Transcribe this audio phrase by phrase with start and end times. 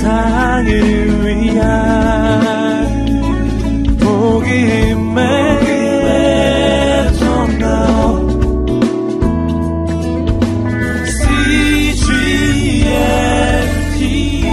[0.00, 0.70] 세상을
[1.26, 1.66] 위한
[4.00, 5.24] 복음의
[7.18, 7.66] 통로
[11.20, 12.86] CGN
[13.98, 14.48] TV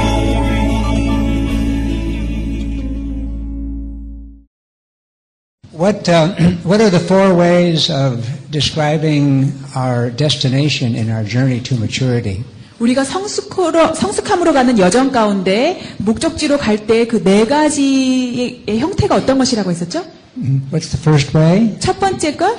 [5.72, 11.76] What, uh, what are the four ways of describing our destination in our journey to
[11.76, 12.44] maturity?
[12.79, 19.71] 우리가 성숙으로, 성숙함으로 가는 여정 가운데 목적지로 갈 때 그 네 가지의 형태가 어떤 것이라고
[19.71, 20.05] 했었죠?
[20.37, 21.77] Mm, What's the first way?
[21.81, 22.57] 첫 번째 것,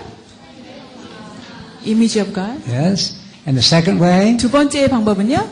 [1.86, 2.60] image of God.
[2.70, 3.16] Yes.
[3.48, 4.36] And the second way?
[4.36, 5.50] 두 번째 방법은요?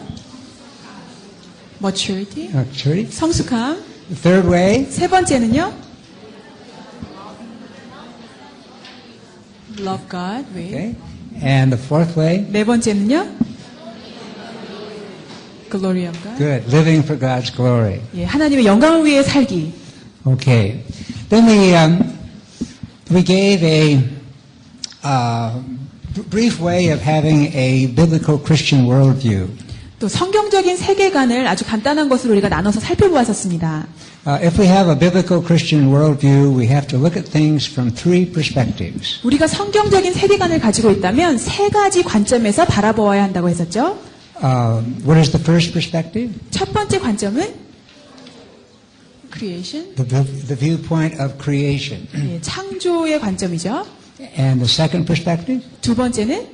[1.82, 2.50] maturity.
[2.54, 3.10] Maturity.
[3.12, 3.82] 성숙함.
[4.10, 4.86] The third way?
[4.90, 5.74] 세 번째는요?
[9.80, 10.46] love God.
[10.54, 10.74] with.
[10.74, 10.96] Okay.
[11.42, 12.46] And the fourth way?
[12.52, 13.28] 네 번째는요?
[15.70, 16.38] Glory of God.
[16.38, 16.72] Good.
[16.72, 18.02] Living for God's glory.
[18.16, 19.72] 예, 하나님의 영광을 위해 살기.
[20.26, 20.84] Okay.
[21.30, 22.04] Then we, um,
[23.12, 24.00] we gave a
[25.04, 25.60] uh,
[26.30, 29.48] brief way of having a biblical Christian worldview.
[30.00, 33.88] 또 성경적인 세계관을 아주 간단한 것으로 우리가 나눠서 살펴보았었습니다.
[34.28, 37.90] Uh, if we have a biblical Christian worldview, we have to look at things from
[37.92, 39.20] three perspectives.
[39.24, 43.98] 우리가 성경적인 세계관을 가지고 있다면 세 가지 관점에서 바라보아야 한다고 했었죠.
[44.43, 46.33] Uh, what is the first perspective?
[46.51, 47.55] 첫 번째 관점은
[49.31, 52.07] creation, The, view- the viewpoint of creation.
[52.15, 53.87] 예, 창조의 관점이죠.
[54.39, 55.63] And the second perspective?
[55.81, 56.47] 두 번째는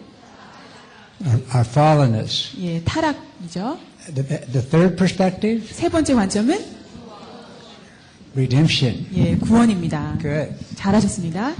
[1.26, 2.54] Our, our fallenness.
[2.60, 3.78] 예, 타락이죠.
[4.14, 5.66] The, the third perspective?
[5.72, 6.78] 세 번째 관점은
[8.36, 9.06] Redemption.
[9.16, 10.16] 예, 구원입니다.
[10.20, 10.54] Good.
[10.76, 11.54] 잘하셨습니다.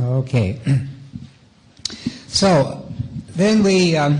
[0.00, 0.58] Okay.
[2.28, 2.88] So
[3.36, 4.18] then we um,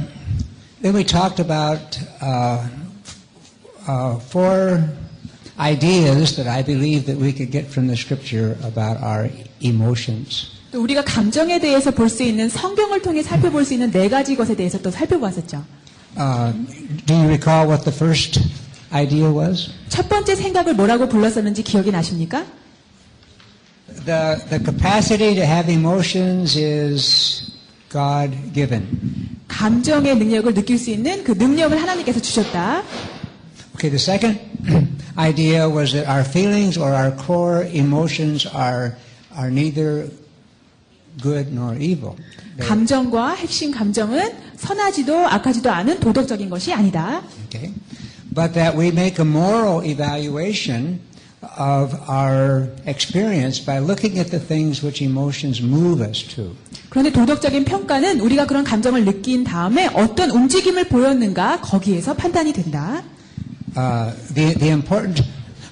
[0.87, 2.67] then we talked about uh,
[3.87, 4.83] uh, four
[5.59, 10.49] ideas that I believe that we could get from the Scripture about our emotions.
[10.73, 14.57] 또 우리가 감정에 대해서 볼 수 있는 성경을 통해 살펴볼 수 있는 네 가지 것에
[14.57, 15.63] 대해서 또 살펴보았었죠.
[16.17, 16.53] Uh,
[17.07, 18.41] do you recall what the first
[18.93, 19.71] idea was?
[19.89, 22.45] 첫 번째 생각을 뭐라고 불렀었는지 기억이 나십니까?
[24.05, 27.53] The the capacity to have emotions is
[27.91, 29.36] God given.
[29.48, 32.84] 감정의 능력을 느낄 수 있는 그 능력을 하나님께서 주셨다.
[33.76, 34.40] Okay, the second
[35.18, 38.96] idea was that our feelings or our core emotions are,
[39.38, 40.10] are neither
[41.22, 42.16] good nor evil.
[42.60, 47.22] 감정과 핵심 감정은 선하지도 악하지도 않은 도덕적인 것이 아니다.
[47.46, 47.72] okay?
[48.34, 51.00] But that we make a moral evaluation
[51.42, 56.56] of our experience by looking at the things which emotions move us to.
[56.90, 63.04] 그런데 도덕적인 평가는 우리가 그런 감정을 느낀 다음에 어떤 움직임을 보였는가 거기에서 판단이 된다.
[63.76, 65.24] Uh, the, the important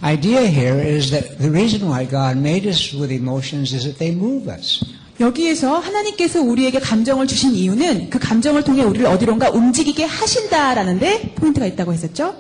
[0.03, 4.13] idea here is that the reason why God made us with emotions is that they
[4.13, 4.85] move us.
[5.19, 11.93] 여기에서 하나님께서 우리에게 감정을 주신 이유는 그 감정을 통해 우리를 어디론가 움직이게 하신다라는데 포인트가 있다고
[11.93, 12.35] 했었죠.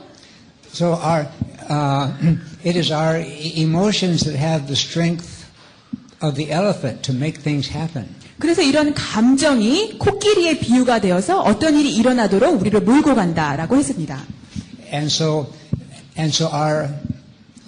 [0.73, 1.27] So our,
[1.71, 5.45] uh, it is our e- emotions that have the strength
[6.21, 8.07] of the elephant to make things happen.
[8.39, 14.21] 그래서 이런 감정이 코끼리의 비유가 되어서 어떤 일이 일어나도록 우리를 몰고 간다라고 했습니다.
[14.91, 15.47] And so,
[16.17, 16.89] and so our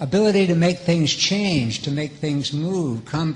[0.00, 3.34] ability to make things change, to make things move, come,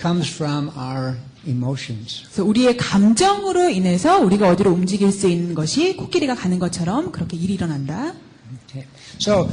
[0.00, 1.16] comes from our
[1.46, 2.22] emotions.
[2.24, 7.54] 그래서 우리의 감정으로 인해서 우리가 어디로 움직일 수 있는 것이 코끼리가 가는 것처럼 그렇게 일이
[7.54, 8.14] 일어난다.
[8.68, 8.86] Okay.
[9.20, 9.48] So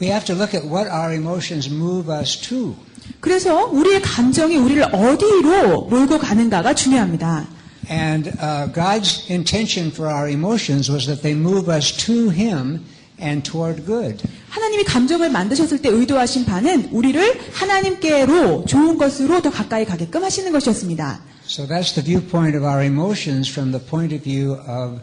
[0.00, 2.74] we have to look at what our emotions move us to.
[3.20, 7.46] 그래서 우리의 감정이 우리를 어디로 몰고 가는가가 중요합니다.
[7.90, 12.84] And uh, God's intention for our emotions was that they move us to Him
[13.20, 14.22] and toward good.
[14.48, 21.20] 하나님이 감정을 만드셨을 때 의도하신 바는 우리를 하나님께로 좋은 것으로 더 가까이 가게끔 하시는 것이었습니다.
[21.46, 25.00] So that's the viewpoint of our emotions from the point of view of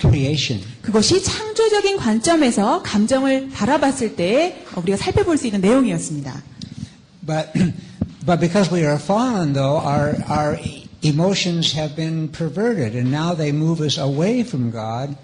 [0.00, 0.64] creation.
[0.82, 6.42] 그것이 창조적인 관점에서 감정을 바라봤을 때 우리가 살펴볼 수 있는 내용이었습니다.
[7.26, 7.52] But,
[8.24, 10.58] but because we are fallen, though, our, our
[11.02, 15.16] emotions have been perverted, and now they move us away from God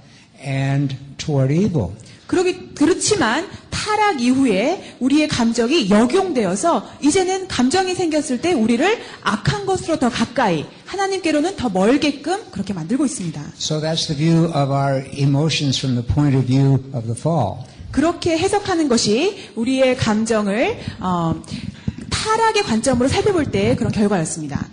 [0.45, 1.93] and toward evil.
[2.27, 3.47] 그러기, 그렇지만
[3.87, 8.85] 타락 이후에 우리의 감정이 역용되어서 이제는 감정이 생겼을 때 우리를
[9.23, 13.41] 악한 것으로 더 가까이 하나님께로는 더 멀게끔 그렇게 만들고 있습니다.
[13.57, 17.65] So that's the view of our emotions from the point of view of the fall.
[17.93, 21.41] 그렇게 해석하는 것이 우리의 감정을 어,
[22.11, 24.67] 타락의 관점으로 살펴볼 때 그런 결과였습니다.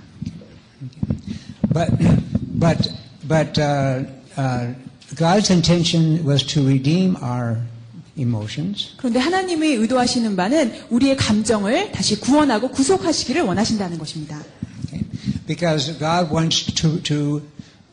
[1.72, 1.92] But,
[2.60, 2.90] but,
[3.28, 4.06] but uh,
[4.38, 4.74] uh,
[5.16, 7.62] God's intention was to redeem our
[8.18, 8.94] emotions.
[8.98, 14.42] 그런데 하나님이 의도하시는 바는 우리의 감정을 다시 구원하고 구속하시기를 원하신다는 것입니다.
[15.48, 17.42] Because God wants to, to,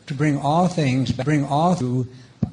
[0.06, 2.06] to bring all things, bring all to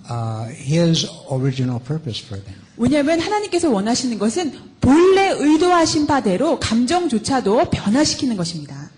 [0.10, 2.60] uh, His original purpose for them.
[2.78, 8.90] 왜냐하면 하나님께서 원하시는 것은 본래 의도하신 바대로 감정조차도 변화시키는 것입니다.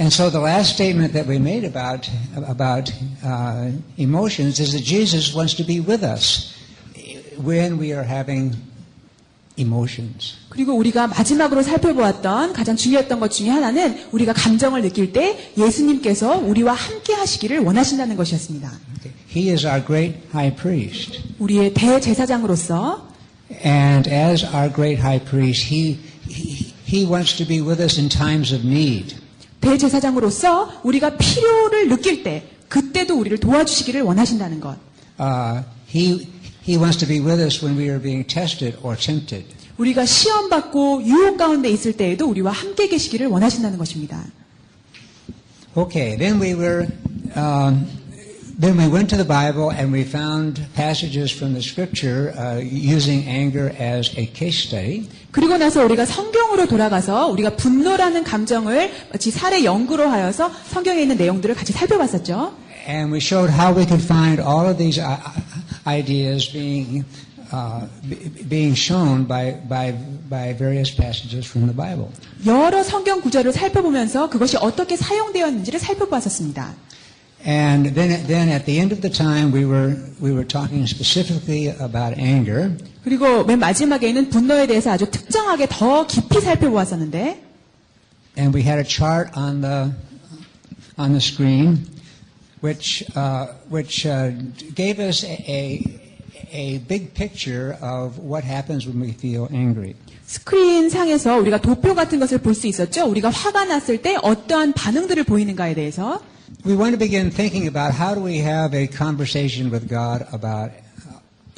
[0.00, 2.92] And so the last statement that we made about, about
[3.24, 6.52] uh, emotions is that Jesus wants to be with us
[7.38, 8.56] when we are having
[9.56, 10.34] emotions.
[10.48, 16.72] 그리고 우리가 마지막으로 살펴보았던 가장 중요했던 것 중에 하나는 우리가 감정을 느낄 때 예수님께서 우리와
[16.72, 18.72] 함께 하시기를 원하신다는 것이었습니다.
[19.34, 21.20] He is our great high priest.
[21.38, 23.08] 우리의 대제사장으로서
[23.64, 25.98] And as our great high priest, he,
[26.28, 29.16] he, he wants to be with us in times of need.
[29.60, 34.76] 대제사장으로서 우리가 필요를 느낄 때 그때도 우리를 도와주시기를 원하신다는 것.
[35.18, 35.62] Uh,
[35.94, 36.26] he,
[36.66, 39.44] he wants to be with us when we are being tested or tempted.
[39.76, 44.24] 우리가 시험 받고 유혹 가운데 있을 때에도 우리와 함께 계시기를 원하신다는 것입니다.
[45.76, 46.86] Okay, then we were,
[47.34, 47.84] um,
[48.56, 53.26] then we went to the Bible and we found passages from the Scripture uh, using
[53.26, 55.08] anger as a case study.
[55.32, 61.56] 그리고 나서 우리가 성경으로 돌아가서 우리가 분노라는 감정을 마치 사례 연구로 하여서 성경에 있는 내용들을
[61.56, 62.54] 같이 살펴봤었죠.
[62.86, 65.02] And we showed how we could find all of these
[65.87, 67.03] ideas being
[67.51, 69.91] uh, b- being shown by, by,
[70.29, 72.09] by various passages from the Bible.
[72.45, 76.75] 여러 성경 구절을 살펴보면서 그것이 어떻게 사용되었는지를 살펴봤었습니다.
[77.45, 81.69] And then, then at the end of the time, we were, we were talking specifically
[81.69, 82.75] about anger.
[83.03, 87.41] 그리고 맨 마지막에는 분노에 대해서 아주 특정하게 더 깊이 살펴보았었는데
[88.37, 89.91] And we had a chart on the,
[90.97, 91.87] on the screen
[92.64, 94.30] Which, uh, which uh,
[94.74, 95.84] gave us a,
[96.50, 99.94] a big picture of what happens when we feel angry.
[100.24, 103.04] 스크린 상에서 우리가 도표 같은 것을 볼 수 있었죠.
[103.06, 106.22] 우리가 화가 났을 때 어떠한 반응들을 보이는가에 대해서
[106.64, 110.72] We want to begin thinking about how do we have a conversation with God about,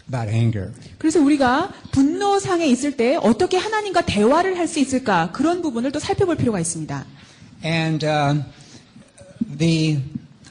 [0.08, 0.72] about anger.
[0.98, 6.00] 그래서 우리가 분노 상에 있을 때 어떻게 하나님과 대화를 할 수 있을까 그런 부분을 또
[6.00, 7.04] 살펴볼 필요가 있습니다.
[7.64, 8.42] And uh,
[9.58, 10.00] the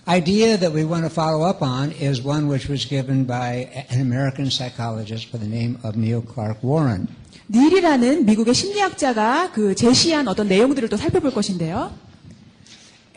[0.09, 4.00] idea that we want to follow up on is one which was given by an
[4.00, 7.09] American psychologist by the name of Neil Clark Warren.
[7.53, 11.93] 닐이라는 미국의 심리학자가 그 제시한 어떤 내용들을 또 살펴볼 것인데요.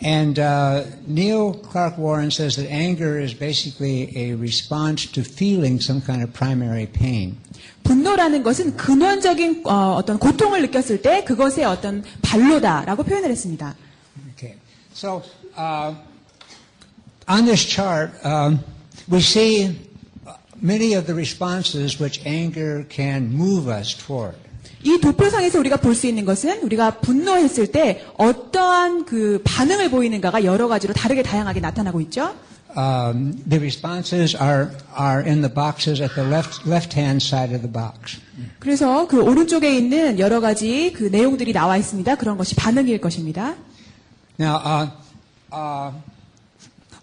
[0.03, 6.01] And uh, Neil Clark Warren says that anger is basically a response to feeling some
[6.01, 7.37] kind of primary pain.
[7.83, 13.75] 분노라는 것은 근원적인 어, 떤 고통을 느꼈을 때 그것의 어떤 반로다라고 표현을 했습니다.
[14.35, 14.57] Okay.
[14.93, 15.21] So
[15.57, 15.95] uh,
[17.28, 18.58] on this chart, um,
[19.08, 19.78] we see
[20.60, 24.36] many of the responses which anger can move us toward.
[24.82, 30.68] 이 도표상에서 우리가 볼 수 있는 것은 우리가 분노했을 때 어떠한 그 반응을 보이는가가 여러
[30.68, 32.34] 가지로 다르게 다양하게 나타나고 있죠.
[32.76, 37.62] Um, the responses are are in the boxes at the left left hand side of
[37.62, 38.20] the box.
[38.60, 42.14] 그래서 그 오른쪽에 있는 여러 가지 그 내용들이 나와 있습니다.
[42.16, 43.56] 그런 것이 반응일 것입니다.
[44.38, 44.90] Now, uh,
[45.52, 45.92] uh,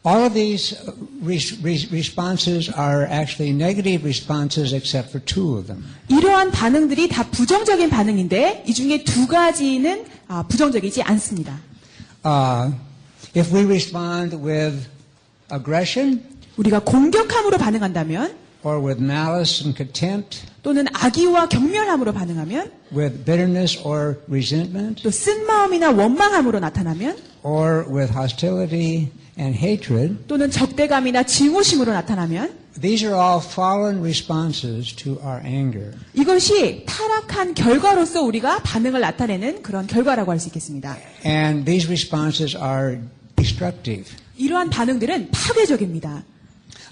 [0.05, 0.77] all of these
[1.21, 5.85] re- re- responses are actually negative responses, except for two of them.
[6.09, 11.59] 이러한 반응들이 다 부정적인 반응인데 이 중에 두 가지는 아, 부정적이지 않습니다.
[12.25, 12.73] Uh,
[13.37, 14.89] if we respond with
[15.53, 16.23] aggression
[16.57, 24.19] 우리가 공격함으로 반응한다면 or with malice and contempt, 또는 악의와 경멸함으로 반응하면 with bitterness or
[24.29, 33.06] resentment, 또 쓴마음이나 원망함으로 나타나면 or with hostility and hatred, 또는 적대감이나 증오심으로 나타나면 these
[33.06, 35.94] are all fallen responses to our anger.
[36.16, 40.98] 이것이 타락한 결과로서 우리가 반응을 나타내는 그런 결과라고 할 수 있겠습니다.
[41.26, 43.00] And these responses are
[43.36, 44.10] destructive.
[44.38, 46.24] 이러한 반응들은 파괴적입니다.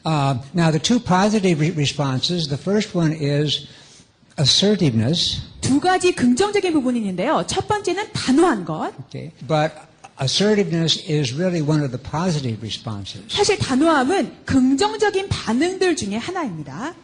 [0.05, 3.65] Uh, now, the two positive re- responses, the first one is
[4.39, 7.43] assertiveness, 두 가지 긍정적인 부분이 있는데요.
[7.47, 8.91] 첫 번째는 단호한 것.
[9.07, 9.73] okay, but
[10.18, 13.24] assertiveness is really one of the positive responses.
[13.28, 16.94] 사실 단호함은 긍정적인 반응들 중에 하나입니다.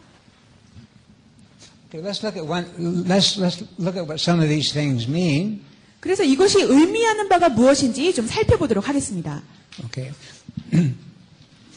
[1.87, 2.65] Okay, let's look at one.
[3.07, 5.61] Let's let's look at what some of these things mean.
[5.99, 9.41] 그래서 이것이 의미하는 바가 무엇인지 좀 살펴보도록 하겠습니다.
[9.85, 10.11] Okay,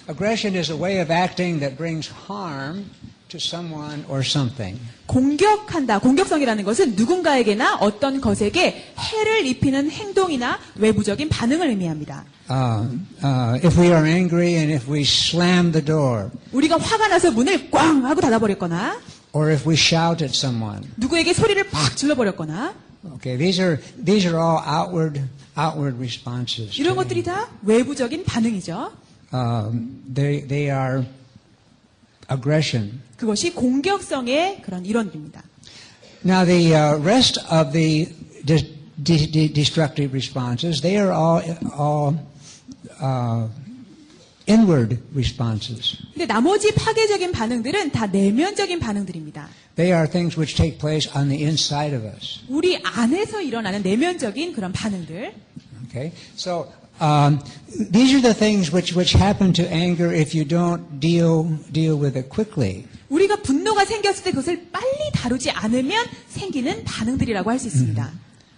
[0.08, 2.90] aggression is a way of acting that brings harm
[3.33, 4.79] to someone or something.
[5.07, 5.99] 공격한다.
[5.99, 12.25] 공격성이라는 것은 누군가에게나 어떤 것에게 해를 입히는 행동이나 외부적인 반응을 의미합니다.
[12.49, 17.31] Uh, uh, if we are angry and if we slam the door, 우리가 화가 나서
[17.31, 18.99] 문을 꽝 하고 닫아버렸거나
[19.33, 20.87] or if we shout at someone.
[20.97, 22.75] 누구에게 소리를 팍 질러버렸거나
[23.15, 25.19] Okay, these are these are all outward
[25.57, 26.79] outward responses.
[26.79, 28.91] 이런 것들이 다 외부적인 반응이죠.
[29.33, 31.03] um, they they are
[32.30, 33.00] aggression.
[33.16, 35.42] 그것이 공격성의 그런 일원입니다.
[36.24, 38.06] Now the uh, rest of the
[38.44, 41.42] de- de- de- destructive responses, they are all
[41.78, 42.18] all
[43.00, 43.48] uh,
[44.48, 45.96] inward responses.
[46.12, 49.48] 근데 나머지 파괴적인 반응들은 다 내면적인 반응들입니다.
[49.76, 52.40] They are things which take place on the inside of us.
[52.48, 55.34] 우리 안에서 일어나는 내면적인 그런 반응들.
[55.88, 56.66] Okay, so
[57.02, 57.38] um,
[57.90, 62.16] these are the things which which happen to anger if you don't deal deal with
[62.18, 62.86] it quickly.
[63.08, 68.10] 우리가 분노가 생겼을 때 그것을 빨리 다루지 않으면 생기는 반응들이라고 할 수 있습니다.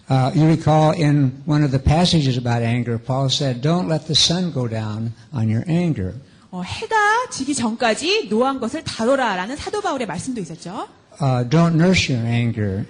[0.09, 4.15] Uh, you recall in one of the passages about anger, Paul said, "Don't let the
[4.15, 6.15] sun go down on your anger."
[6.51, 10.87] 어, 해가 지기 전까지 노한 것을 다뤄라라는 사도 바울의 말씀도 있었죠.
[11.21, 12.85] Uh, don't nurse your anger.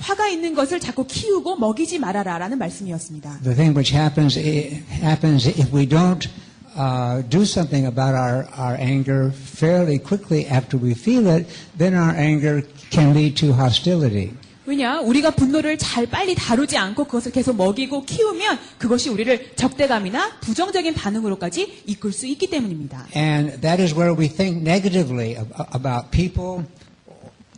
[0.00, 3.40] 화가 있는 것을 자꾸 키우고 먹이지 말아라라는 말씀이었습니다.
[3.42, 6.28] The thing which happens happens if we don't
[6.76, 12.14] uh, do something about our, our anger fairly quickly after we feel it, then our
[12.16, 14.32] anger can lead to hostility.
[14.66, 15.00] 왜냐?
[15.00, 21.82] 우리가 분노를 잘 빨리 다루지 않고 그것을 계속 먹이고 키우면 그것이 우리를 적대감이나 부정적인 반응으로까지
[21.86, 23.06] 이끌 수 있기 때문입니다.
[23.16, 26.64] And that is where we think negatively ab- about people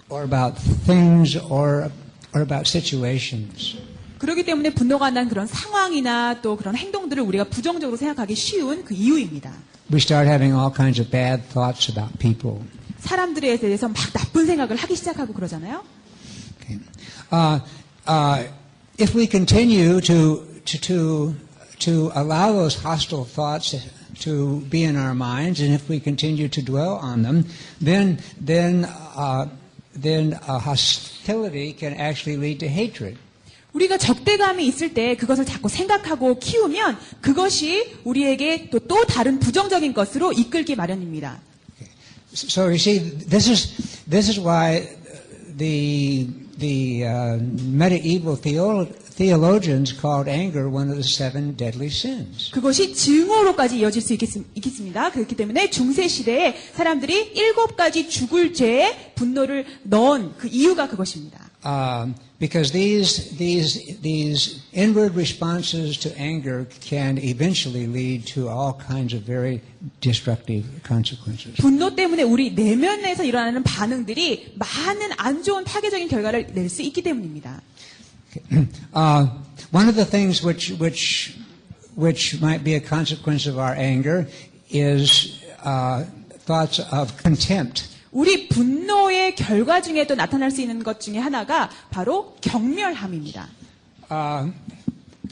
[0.09, 0.57] or about
[0.87, 1.91] things or,
[2.35, 3.77] or about situations.
[4.19, 9.53] 그렇기 때문에 분노가 난 그런 상황이나 또 그런 행동들을 우리가 부정적으로 생각하기 쉬운 그 이유입니다.
[9.91, 12.61] We start having all kinds of bad thoughts about people.
[13.01, 15.83] 사람들에 대해서 막 나쁜 생각을 하기 시작하고 그러잖아요.
[16.61, 16.79] Okay.
[17.33, 17.59] Uh,
[18.07, 18.45] uh,
[18.97, 21.35] if we continue to, to, to,
[21.81, 23.75] to allow those hostile thoughts
[24.21, 27.45] to be in our minds, and if we continue to dwell on them,
[27.81, 28.85] then, then,
[29.17, 29.49] uh,
[30.01, 33.17] then uh, hostility can actually lead to hatred.
[33.73, 40.33] 우리가 적대감이 있을 때 그것을 자꾸 생각하고 키우면 그것이 우리에게 또, 또 다른 부정적인 것으로
[40.33, 41.41] 이끌기 마련입니다.
[42.35, 43.73] So you see, this is
[44.09, 44.89] this is why
[45.57, 52.51] the the uh, medieval theo- theologians called anger one of the seven deadly sins.
[52.53, 55.11] 그것이 증오로까지 이어질 수 있겠, 있겠습니다.
[55.11, 61.51] 그렇기 때문에 중세 시대에 사람들이 일곱 가지 죽을 죄에 분노를 넣은 그 이유가 그것입니다.
[61.65, 69.15] Um, because these these these inward responses to anger can eventually lead to all kinds
[69.15, 69.61] of very
[70.01, 71.55] destructive consequences.
[71.63, 77.63] 분노 때문에 우리 내면에서 일어나는 반응들이 많은 안 좋은 파괴적인 결과를 낼 수 있기 때문입니다.
[78.94, 79.28] Uh,
[79.72, 81.36] one of the things which which
[81.96, 84.28] which might be a consequence of our anger
[84.70, 86.04] is uh,
[86.46, 87.84] thoughts of contempt.
[88.14, 93.48] 우리 분노의 결과 중에 또 나타날 수 있는 것 중에 하나가 바로 경멸함입니다.
[94.10, 94.52] Uh,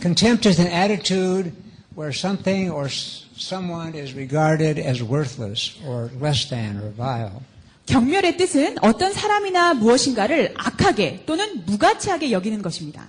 [0.01, 1.51] contempt is an attitude
[1.95, 7.41] where something or s- someone is regarded as worthless or less than or vile.
[7.90, 13.08] 경멸의 뜻은 어떤 사람이나 무엇인가를 악하게 또는 무가치하게 여기는 것입니다.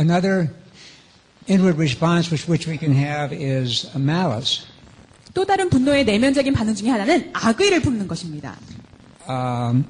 [0.00, 0.50] Another
[1.48, 4.66] inward response which, which we can have is malice.
[5.34, 8.56] 또 다른 분노의 내면적인 반응 중에 하나는 악의를 품는 것입니다.
[9.28, 9.84] Um,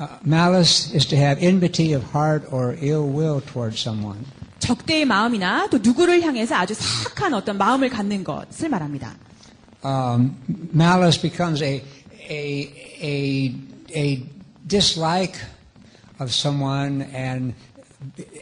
[0.00, 4.24] uh, malice is to have enmity of heart or ill will towards someone.
[4.58, 9.14] 적대의 마음이나 또 누구를 향해서 아주 사악한 어떤 마음을 갖는 것을 말합니다.
[9.84, 10.36] Um,
[10.74, 11.82] malice becomes a,
[12.31, 12.71] a,
[13.01, 13.55] a,
[13.95, 14.23] a
[14.65, 15.37] dislike
[16.19, 17.53] of someone and,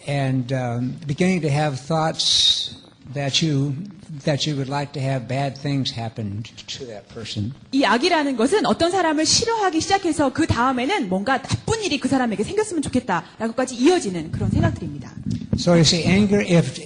[0.07, 2.81] and um, beginning to have thoughts
[3.13, 3.75] that you,
[4.24, 7.53] that you would like to have bad things happen to that person.
[7.72, 12.81] 이 악이라는 것은 어떤 사람을 싫어하기 시작해서 그 다음에는 뭔가 나쁜 일이 그 사람에게 생겼으면
[12.81, 15.13] 좋겠다라고까지 이어지는 그런 생각들입니다.
[15.57, 16.79] So you see, anger, if,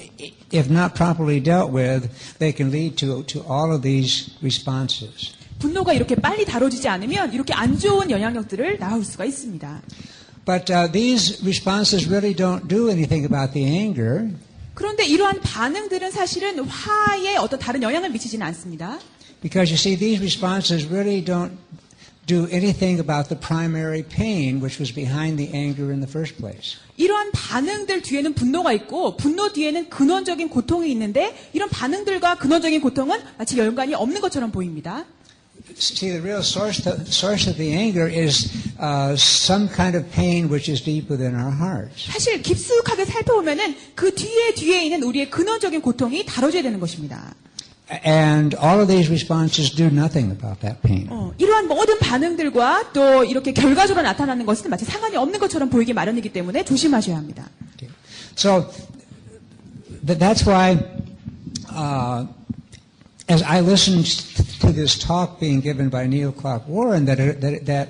[0.51, 2.09] if not properly dealt with,
[2.39, 5.33] they can lead to, to all of these responses.
[5.64, 9.80] 분노가 이렇게 빨리 다뤄지지 않으면 이렇게 안 좋은 영향력들을 낳을 수가 있습니다.
[10.44, 14.28] But uh, these responses really don't do anything about the anger.
[14.74, 18.98] 그런데 이러한 반응들은 사실은 화에 어떤 다른 영향을 미치지는 않습니다.
[19.40, 21.52] Because you see, these responses really don't
[22.26, 26.76] do anything about the primary pain which was behind the anger in the first place.
[26.98, 33.56] 이러한 반응들 뒤에는 분노가 있고 분노 뒤에는 근원적인 고통이 있는데 이런 반응들과 근원적인 고통은 마치
[33.56, 35.06] 연관이 없는 것처럼 보입니다.
[35.76, 38.46] See, the real source, the source of the anger is
[38.78, 42.06] uh, some kind of pain which is deep within our hearts.
[42.12, 47.34] 사실 깊숙하게 살펴보면은 그 뒤에 뒤에 있는 우리의 근원적인 고통이 다뤄져야 되는 것입니다.
[48.06, 51.06] And all of these responses do nothing about that pain.
[51.10, 56.32] 어, 이러한 모든 반응들과 또 이렇게 결과적으로 나타나는 것은 마치 상관이 없는 것처럼 보이기 마련이기
[56.32, 57.50] 때문에 조심하셔야 합니다.
[57.74, 57.92] Okay.
[58.36, 58.70] So
[60.06, 60.78] th- that's why,
[61.68, 62.26] uh,
[63.27, 64.05] as I listened
[64.61, 67.87] to this talk being given by Neil Clark Warren, that it, that, that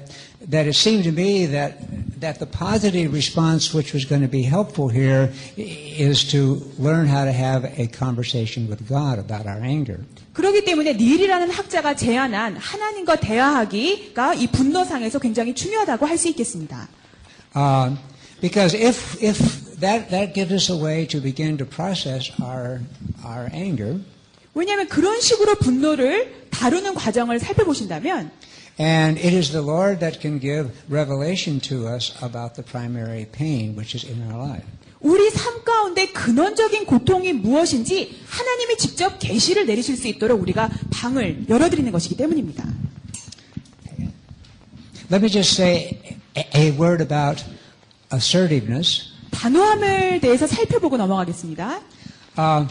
[0.49, 1.79] that it seemed to me that
[2.19, 7.07] that the positive response, which was going to be helpful here, i- is to learn
[7.07, 10.03] how to have a conversation with God about our anger.
[10.33, 16.87] 그렇기 때문에 닐이라는 학자가 제안한 하나님과 대화하기가 이 분노상에서 굉장히 중요하다고 할 수 있겠습니다.
[17.55, 17.95] Uh,
[18.41, 19.39] because if if
[19.79, 22.81] that that gives us a way to begin to process our
[23.23, 23.99] our anger.
[24.54, 28.30] 왜냐하면 그런 식으로 분노를 다루는 과정을 살펴보신다면
[28.78, 33.76] And it is the Lord that can give revelation to us about the primary pain
[33.76, 34.66] which is in our life.
[35.00, 41.92] 우리 삶 가운데 근원적인 고통이 무엇인지 하나님이 직접 계시를 내리실 수 있도록 우리가 방을 열어드리는
[41.92, 42.64] 것이기 때문입니다.
[45.12, 46.00] Let me just say
[46.34, 47.44] a, word about
[48.12, 49.02] assertiveness.
[49.30, 51.80] 단호함을 대해서 살펴보고 넘어가겠습니다.
[52.36, 52.66] Uh,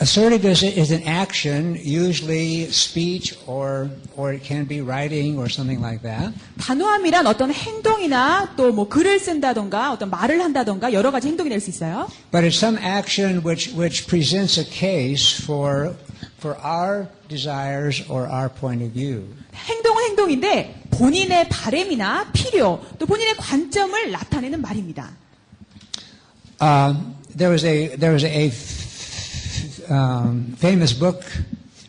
[0.00, 6.00] assertiveness is an action, usually speech or or it can be writing or something like
[6.02, 6.32] that.
[6.58, 11.68] 단호함이란 어떤 행동이나 또 뭐 글을 쓴다던가 어떤 말을 한다던가 여러 가지 행동이 될 수
[11.70, 12.08] 있어요.
[12.32, 15.94] But it's some action which which presents a case for
[16.38, 19.28] for our desires or our point of view.
[19.52, 25.10] 행동은 행동인데 본인의 바램이나 필요 또 본인의 관점을 나타내는 말입니다.
[26.62, 26.94] Uh,
[27.36, 28.73] there was a there was a f-
[29.90, 31.24] um, famous book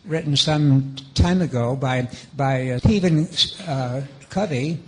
[0.06, 3.27] written some time ago by by uh, Stephen
[3.68, 4.80] uh, Covey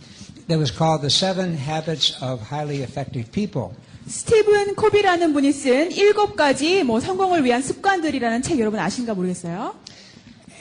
[0.47, 3.75] that was called "The Seven Habits of Highly Effective People."
[4.07, 9.75] 스티븐 코비라는 분이 쓴 일곱 가지 뭐 성공을 위한 습관들이라는 책 여러분 아신가 모르겠어요.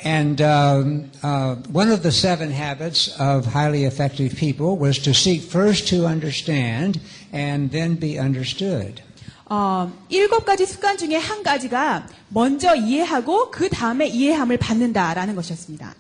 [0.05, 5.43] And um, uh, one of the seven habits of highly effective people was to seek
[5.43, 7.01] first to understand
[7.33, 9.01] and then be understood.
[9.47, 15.95] 어, 일곱 가지 습관 중에 한 가지가 먼저 이해하고 그 다음에 이해함을 받는다라는 것이었습니다.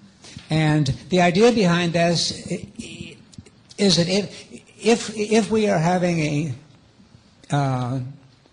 [0.50, 2.32] And the idea behind this
[3.78, 4.30] is that if,
[4.80, 6.54] if, if we are having a,
[7.50, 8.00] uh,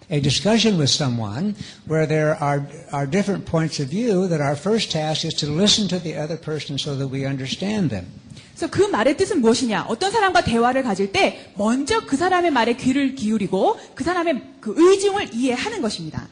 [0.09, 4.91] a discussion with someone where there are, are different points of view, that our first
[4.91, 8.07] task is to listen to the other person so that we understand them.
[8.54, 9.86] 그래서 그 말의 뜻은 무엇이냐?
[9.88, 15.34] 어떤 사람과 대화를 가질 때 먼저 그 사람의 말에 귀를 기울이고 그 사람의 그 의중을
[15.34, 16.28] 이해하는 것입니다.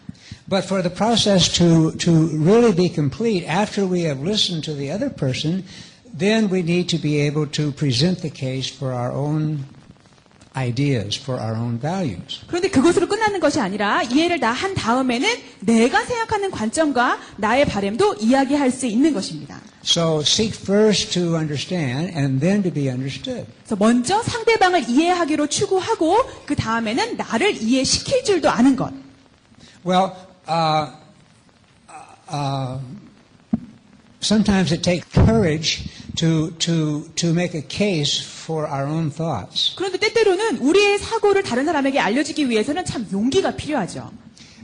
[0.48, 4.90] But for the process to, to really be complete, after we have listened to the
[4.92, 5.64] other person,
[6.16, 9.64] then we need to be able to present the case for our own
[10.56, 12.40] ideas, for our own values.
[12.46, 15.28] 그런데 그것으로 끝나는 것이 아니라 이해를 다 한 다음에는
[15.60, 19.60] 내가 생각하는 관점과 나의 바램도 이야기할 수 있는 것입니다.
[19.84, 23.46] So seek first to understand and then to be understood.
[23.64, 28.92] 그래서 먼저 상대방을 이해하기로 추구하고 그 다음에는 나를 이해시킬 줄도 아는 것.
[29.84, 30.12] Well,
[30.48, 30.92] uh,
[32.30, 32.78] uh,
[34.20, 39.75] sometimes it takes courage to, to, to make a case for our own thoughts.
[39.75, 44.11] 그런데 때때로는 우리의 사고를 다른 사람에게 알려주기 위해서는 참 용기가 필요하죠.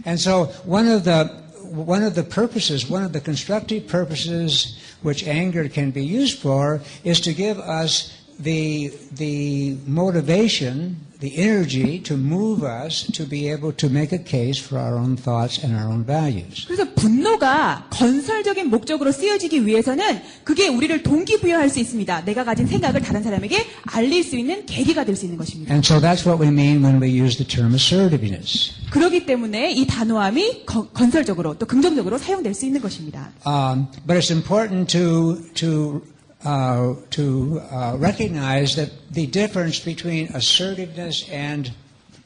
[0.06, 1.30] And so one of the
[1.74, 6.82] one of the purposes, one of the constructive purposes which anger can be used for
[7.04, 13.73] is to give us the the motivation, the energy to move us to be able
[13.77, 16.65] to make a case for our own thoughts and our own values.
[16.67, 22.25] 그래서 분노가 건설적인 목적으로 쓰여지기 위해서는 그게 우리를 동기부여할 수 있습니다.
[22.25, 25.73] 내가 가진 생각을 다른 사람에게 알릴 수 있는 계기가 될 수 있는 것입니다.
[25.75, 28.71] And so that's what we mean when we use the term assertiveness.
[28.91, 33.33] 그렇기 때문에 이 단호함이 거- 건설적으로 또 긍정적으로 사용될 수 있는 것입니다.
[33.45, 36.01] Um, but it's important to to
[36.46, 41.72] uh, to uh, recognize that the difference between assertiveness and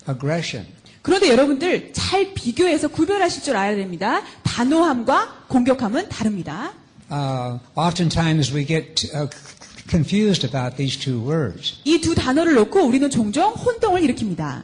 [0.07, 0.65] aggression.
[1.01, 4.21] 그런데 여러분들 잘 비교해서 구별하실 줄 알아야 됩니다.
[4.43, 6.73] 단호함과 공격함은 다릅니다.
[7.09, 11.79] Uh, oftentimes we get uh, c- confused about these two words.
[11.85, 14.63] 이 두 단어를 놓고 우리는 종종 혼동을 일으킵니다.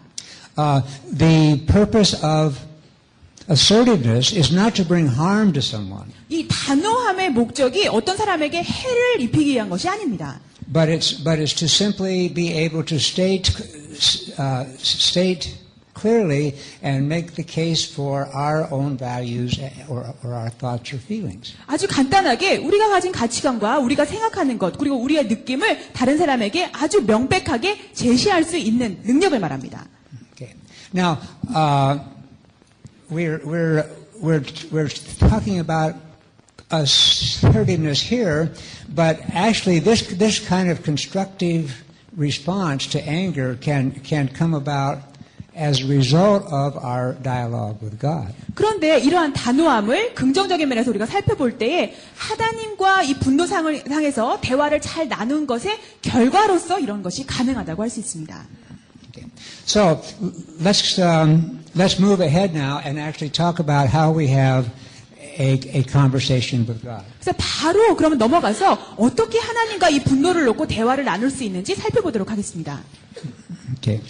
[0.58, 0.82] Uh,
[1.18, 2.60] the purpose of
[3.49, 9.53] assertiveness is not to bring harm to someone, 이 단호함의 목적이 어떤 사람에게 해를 입히기
[9.53, 10.41] 위한 것이 아닙니다.
[10.73, 13.51] but it's but it's to simply be able to state
[14.39, 15.57] uh, state
[15.99, 19.59] clearly and make the case for our own values
[19.89, 21.55] or, or our thoughts or feelings.
[21.67, 27.93] 아주 간단하게 우리가 가진 가치관과 우리가 생각하는 것 그리고 우리의 느낌을 다른 사람에게 아주 명백하게
[27.93, 29.87] 제시할 수 있는 능력을 말합니다.
[30.35, 30.55] Okay.
[30.95, 31.19] Now,
[31.51, 31.99] uh,
[33.10, 33.86] we're, we're,
[34.22, 35.96] we're, we're talking about
[36.72, 38.52] assertiveness here,
[38.94, 41.84] but actually this, this kind of constructive
[42.16, 45.00] response to anger can, can come about
[45.56, 48.34] as a result of our dialogue with God.
[48.56, 55.08] 그런데 이러한 단호함을 긍정적인 면에서 우리가 살펴볼 때에 하나님과 이 분노 상을 상에서 대화를 잘
[55.08, 58.48] 나눈 것의 결과로서 이런 것이 가능하다고 할 수 있습니다.
[59.10, 59.30] Okay.
[59.66, 60.02] So
[60.60, 64.70] let's, um, let's move ahead now and actually talk about how we have
[65.38, 67.04] a, a conversation with God.
[67.20, 72.82] 그래서 바로 그러면 넘어가서 어떻게 하나님과 이 분노를 놓고 대화를 나눌 수 있는지 살펴보도록 하겠습니다.
[73.78, 74.02] Okay.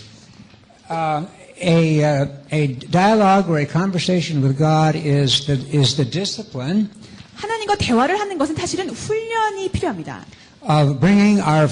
[0.89, 1.25] Uh,
[1.61, 6.89] a, uh, a dialogue or a conversation with God is the, is the discipline
[7.35, 10.25] 하나님과 대화를 하는 것은 사실은 훈련이 필요합니다.
[10.67, 11.67] of bringing our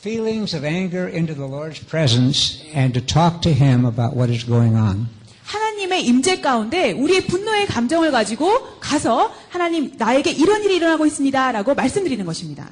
[0.00, 4.44] feelings of anger into the Lord's presence and to talk to Him about what is
[4.44, 5.08] going on.
[5.44, 12.24] 하나님의 임재 가운데 우리의 분노의 감정을 가지고 가서 하나님 나에게 이런 일이 일어나고 있습니다라고 말씀드리는
[12.24, 12.70] 것입니다.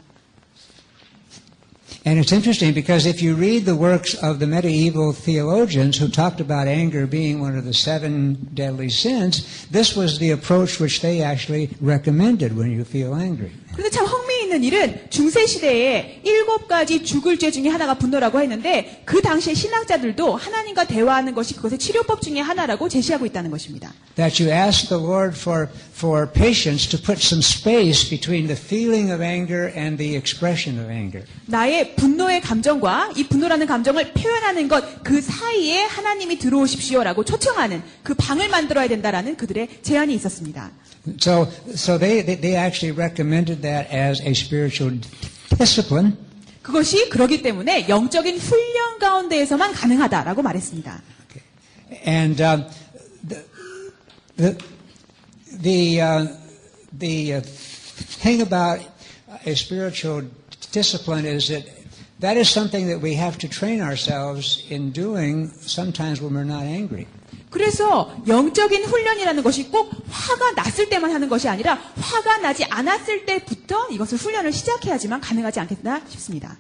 [2.07, 6.38] And it's interesting because if you read the works of the medieval theologians who talked
[6.38, 11.23] about anger being one of the seven deadly sins, this was the approach which they
[11.23, 13.53] actually recommended when you feel angry.
[13.72, 19.22] 그런데 참 흥미있는 일은 중세 시대에 일곱 가지 죽을 죄 중에 하나가 분노라고 했는데 그
[19.22, 23.94] 당시에 신학자들도 하나님과 대화하는 것이 그것의 치료법 중에 하나라고 제시하고 있다는 것입니다.
[24.16, 29.12] That you ask the Lord for, for patience to put some space between the feeling
[29.14, 31.26] of anger and the expression of anger.
[31.46, 38.50] 나의 분노의 감정과 이 분노라는 감정을 표현하는 것 그 사이에 하나님이 들어오십시오라고 초청하는 그 방을
[38.50, 40.72] 만들어야 된다라는 그들의 제안이 있었습니다.
[41.19, 44.99] So, so they, they, they actually recommended that as a spiritual
[45.59, 46.17] discipline.
[46.62, 51.03] 그것이 그러기 때문에 영적인 훈련 가운데에서만 가능하다라고 말했습니다.
[52.07, 52.64] And um,
[53.29, 53.45] the
[54.37, 54.57] the
[55.61, 56.27] the, uh,
[56.93, 58.81] the uh, thing about
[59.47, 60.23] a spiritual
[60.73, 61.69] discipline is that
[62.21, 66.62] that is something that we have to train ourselves in doing sometimes when we're not
[66.62, 67.07] angry.
[67.50, 73.88] 그래서 영적인 훈련이라는 것이 꼭 화가 났을 때만 하는 것이 아니라 화가 나지 않았을 때부터
[73.90, 76.56] 이것을 훈련을 시작해야지만 가능하지 않겠나 싶습니다.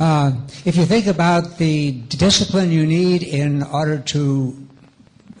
[0.00, 0.32] Uh,
[0.66, 4.52] if you think about the discipline you need in order to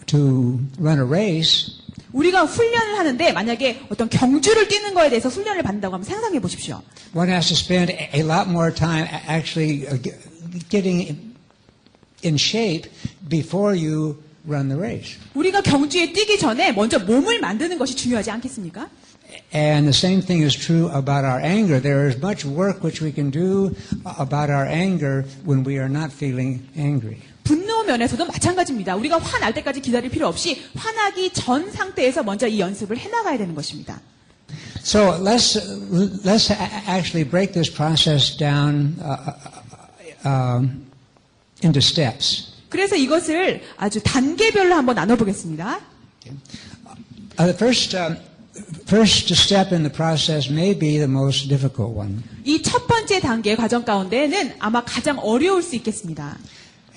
[0.06, 1.72] to run a race,
[2.12, 6.80] 우리가 훈련을 하는데 만약에 어떤 경주를 뛰는 거에 대해서 훈련을 받는다고 하면 상상해 보십시오.
[7.16, 10.14] one has to spend a lot more time actually uh, ge-
[10.68, 11.34] getting
[12.24, 12.88] in shape
[13.28, 15.18] before you run the race.
[15.34, 18.88] 우리가 경주에 뛰기 전에 먼저 몸을 만드는 것이 중요하지 않겠습니까?
[19.54, 21.80] And the same thing is true about our anger.
[21.80, 26.12] There is much work which we can do about our anger when we are not
[26.12, 27.18] feeling angry.
[27.42, 28.96] 분노 면에서도 마찬가지입니다.
[28.96, 34.00] 우리가 화날 때까지 기다릴 필요 없이 화나기 전 상태에서 먼저 이 연습을 해나가야 되는 것입니다.
[34.82, 35.56] So let's
[36.24, 36.50] let's
[36.86, 39.32] actually break this process down uh,
[40.24, 40.86] uh, um,
[41.62, 42.53] into steps.
[42.74, 45.78] 그래서 이것을 아주 단계별로 한번 나눠보겠습니다.
[46.26, 48.16] Uh, the first um,
[48.88, 53.54] first step in the process may be the most difficult one, 이 첫 번째 단계
[53.54, 56.36] 과정 가운데는 아마 가장 어려울 수 있겠습니다.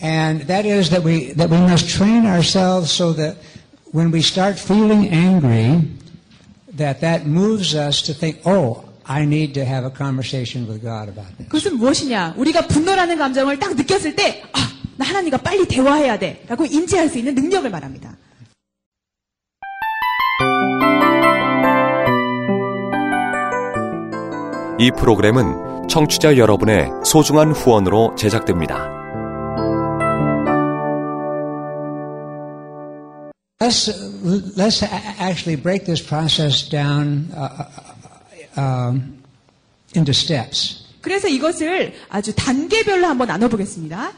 [0.02, 3.38] and that is that we that we must train ourselves so that
[3.94, 5.82] when we start feeling angry,
[6.76, 11.08] that that moves us to think, oh, I need to have a conversation with God
[11.10, 11.48] about this.
[11.50, 12.34] 그것은 무엇이냐?
[12.36, 14.67] 우리가 분노라는 감정을 딱 느꼈을 때, 아,
[14.98, 16.44] 나 하나님과 빨리 대화해야 돼.
[16.48, 18.16] 라고 인지할 수 있는 능력을 말합니다.
[24.80, 28.96] 이 프로그램은 청취자 여러분의 소중한 후원으로 제작됩니다.
[33.60, 33.90] Let's
[34.56, 37.66] let's a- actually break this process down uh,
[38.56, 39.18] uh, um,
[39.96, 40.86] into steps.
[41.02, 44.12] 그래서 이것을 아주 단계별로 한번 나눠보겠습니다.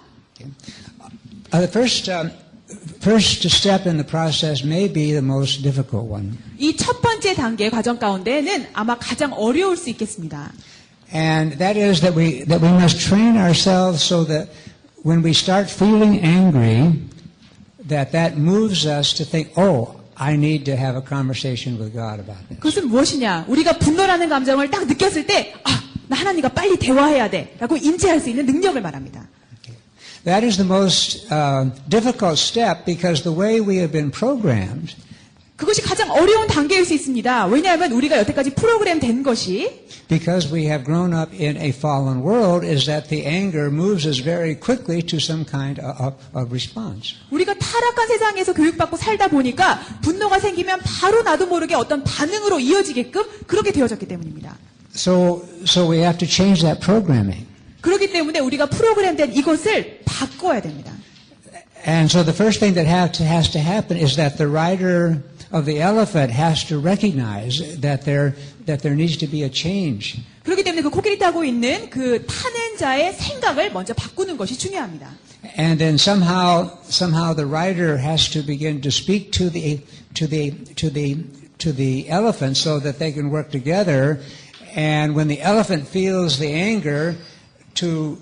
[1.51, 2.29] Uh, the first um,
[2.99, 7.69] first step in the process may be the most difficult one, 이 첫 번째 단계
[7.69, 10.51] 과정 가운데는 아마 가장 어려울 수 있겠습니다.
[11.11, 14.49] and that is that we that we must train ourselves so that
[15.03, 16.93] when we start feeling angry,
[17.87, 22.19] that that moves us to think, oh, I need to have a conversation with God
[22.19, 22.59] about this.
[22.59, 23.45] 그것은 무엇이냐?
[23.47, 27.55] 우리가 분노라는 감정을 딱 느꼈을 때, 아, 나 하나님과 빨리 대화해야 돼.
[27.57, 29.28] 라고 인지할 수 있는 능력을 말합니다.
[30.24, 34.94] That is the most uh, difficult step because the way we have been programmed
[35.56, 37.46] 그것이 가장 어려운 단계일 수 있습니다.
[37.46, 42.66] 왜냐하면 우리가 여태까지 프로그램 된 것이 because we have grown up in a fallen world,
[42.66, 47.14] is that the anger moves us very quickly to some kind of, of response.
[47.30, 53.70] 우리가 타락한 세상에서 교육받고 살다 보니까 분노가 생기면 바로 나도 모르게 어떤 반응으로 이어지게끔 그렇게
[53.70, 54.56] 되어졌기 때문입니다.
[54.94, 57.46] So, so we have to change that programming.
[57.81, 60.93] 그렇기 때문에 우리가 프로그램된 이것을 바꿔야 됩니다.
[61.87, 65.23] And so the first thing that have to, has to happen is that the rider
[65.51, 70.21] of the elephant has to recognize that there, that there needs to be a change.
[70.43, 75.09] 그렇기 때문에 그 코끼리 타고 있는 그 타는 자의 생각을 먼저 바꾸는 것이 중요합니다.
[75.57, 79.79] And then somehow, somehow the rider has to begin to speak to the,
[80.15, 81.23] to the, to the,
[81.59, 84.19] to the elephant so that they can work together.
[84.75, 87.15] And when the elephant feels the anger,
[87.75, 88.17] to,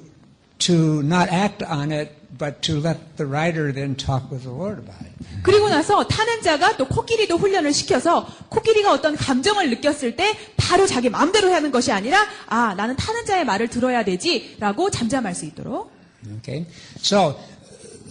[0.59, 4.79] to not act on it, but to let the rider then talk with the Lord
[4.79, 5.13] about it.
[5.43, 11.09] 그리고 나서 타는 자가 또 코끼리도 훈련을 시켜서 코끼리가 어떤 감정을 느꼈을 때 바로 자기
[11.09, 15.91] 마음대로 하는 것이 아니라 아 나는 타는 자의 말을 들어야 되지라고 잠잠할 수 있도록
[16.37, 16.65] Okay?
[17.01, 17.37] So,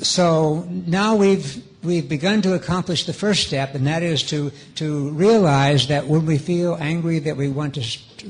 [0.01, 5.11] so now we've, we've begun to accomplish the first step, and that is to, to
[5.11, 7.83] realize that when we feel angry that we want to,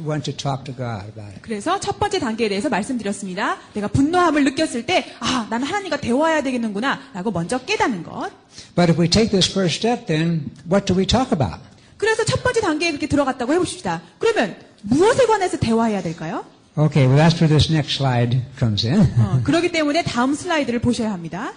[0.05, 1.41] want to talk to God about it.
[1.41, 3.57] 그래서 첫 번째 단계에 대해서 말씀드렸습니다.
[3.73, 8.31] 내가 분노함을 느꼈을 때 아 나는 하나님과 대화해야 되겠는구나라고 먼저 깨닫는 것.
[8.75, 11.59] But if we take this first step, then what do we talk about?
[11.97, 14.01] 그래서 첫 번째 단계에 그렇게 들어갔다고 해봅시다.
[14.17, 16.43] 그러면 무엇에 관해서 대화해야 될까요?
[16.77, 19.01] Okay, well that's where this next slide comes in.
[19.19, 21.51] 어, 그렇기 때문에 다음 슬라이드를 보셔야 합니다.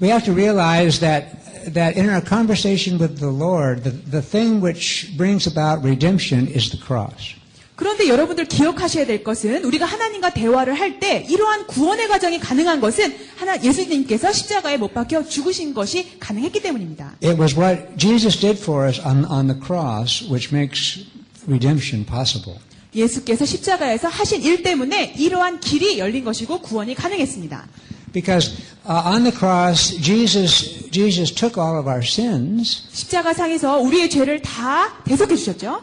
[0.00, 4.62] We have to realize that that in our conversation with the Lord, the, the thing
[4.62, 7.34] which brings about redemption is the cross.
[7.83, 13.13] 그런데 여러분들 기억하셔야 될 것은 우리가 하나님과 대화를 할 때 이러한 구원의 과정이 가능한 것은
[13.35, 17.15] 하나 예수님께서 십자가에 못 박혀 죽으신 것이 가능했기 때문입니다.
[17.21, 21.03] It was what Jesus did for us on, on the cross which makes
[21.45, 22.57] redemption possible.
[22.95, 27.67] 예수께서 십자가에서 하신 일 때문에 이러한 길이 열린 것이고 구원이 가능했습니다.
[28.13, 28.53] Because
[28.87, 35.03] uh, on the cross, Jesus, Jesus took all of our sins, 십자가상에서 우리의 죄를 다
[35.03, 35.81] 대속해 주셨죠.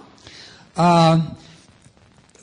[0.79, 1.21] uh,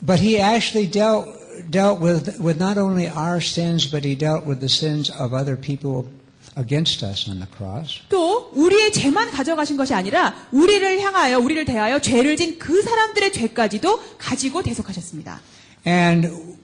[0.02, 1.28] but he actually dealt,
[1.70, 5.56] dealt with, with not only our sins, but he dealt with the sins of other
[5.56, 6.08] people
[6.56, 8.00] against us on the cross.
[8.08, 14.00] 또 우리의 죄만 가져가신 것이 아니라 우리를 향하여 우리를 대하여 죄를 진 그 사람들의 죄까지도
[14.18, 15.40] 가지고 대속하셨습니다.
[15.86, 16.57] And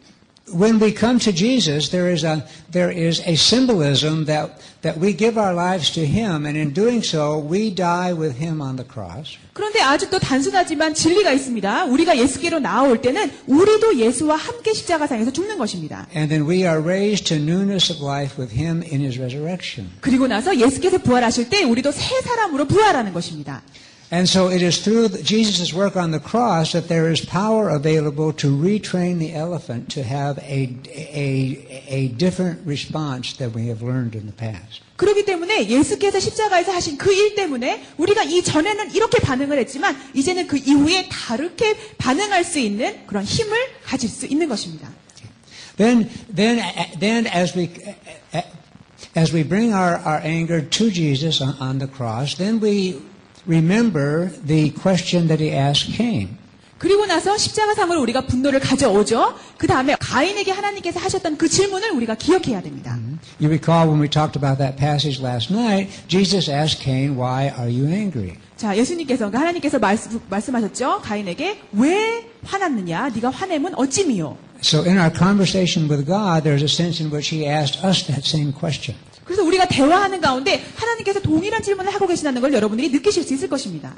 [0.52, 5.14] when we come to Jesus, there is a, there is a symbolism that, that we
[5.14, 8.86] give our lives to Him, and in doing so, we die with Him on the
[8.86, 9.38] cross.
[9.54, 11.86] 그런데 아주 또 단순하지만 진리가 있습니다.
[11.86, 16.08] 우리가 예수께로 나아올 때는 우리도 예수와 함께 십자가상에서 죽는 것입니다.
[16.16, 19.92] And then we are raised to newness of life with Him in His resurrection.
[20.02, 23.62] 그리고 나서 예수께서 부활하실 때 우리도 새 사람으로 부활하는 것입니다.
[24.14, 28.34] And so it is through Jesus' work on the cross that there is power available
[28.42, 34.16] to retrain the elephant to have a, a, a different response than we have learned
[34.16, 34.82] in the past.
[34.98, 40.48] 그렇기 때문에 예수께서 십자가에서 하신 그 일 때문에 우리가 이 전에는 이렇게 반응을 했지만 이제는
[40.48, 44.90] 그 이후에 다르게 반응할 수 있는 그런 힘을 가질 수 있는 것입니다.
[45.78, 46.60] Then, then,
[47.00, 47.70] then as we,
[49.16, 53.00] as we bring our, our anger to Jesus on, on the cross, then we
[53.48, 56.38] remember the question that he asked Cain.
[56.80, 59.36] 그리고 나서 십자가상으로 우리가 분노를 가져오죠.
[59.58, 62.98] 그 다음에 가인에게 하나님께서 하셨던 그 질문을 우리가 기억해야 됩니다.
[63.42, 67.68] You recall when we talked about that passage last night, Jesus asked Cain, why are
[67.70, 68.38] you angry?
[68.56, 71.02] 자, 예수님께서, 그러니까 하나님께서 말씀, 말씀하셨죠.
[71.02, 73.10] 가인에게 왜 화났느냐?
[73.10, 74.38] 네가 화냄은 어찌미요?
[74.62, 78.24] So in our conversation with God, there's a sense in which he asked us that
[78.26, 78.96] same question.
[79.25, 83.95] 그래서 우리가 대화하는 가운데 하나님께서 동일한 질문을 하고 계시다는 걸 여러분들이 느끼실 수 있을 것입니다.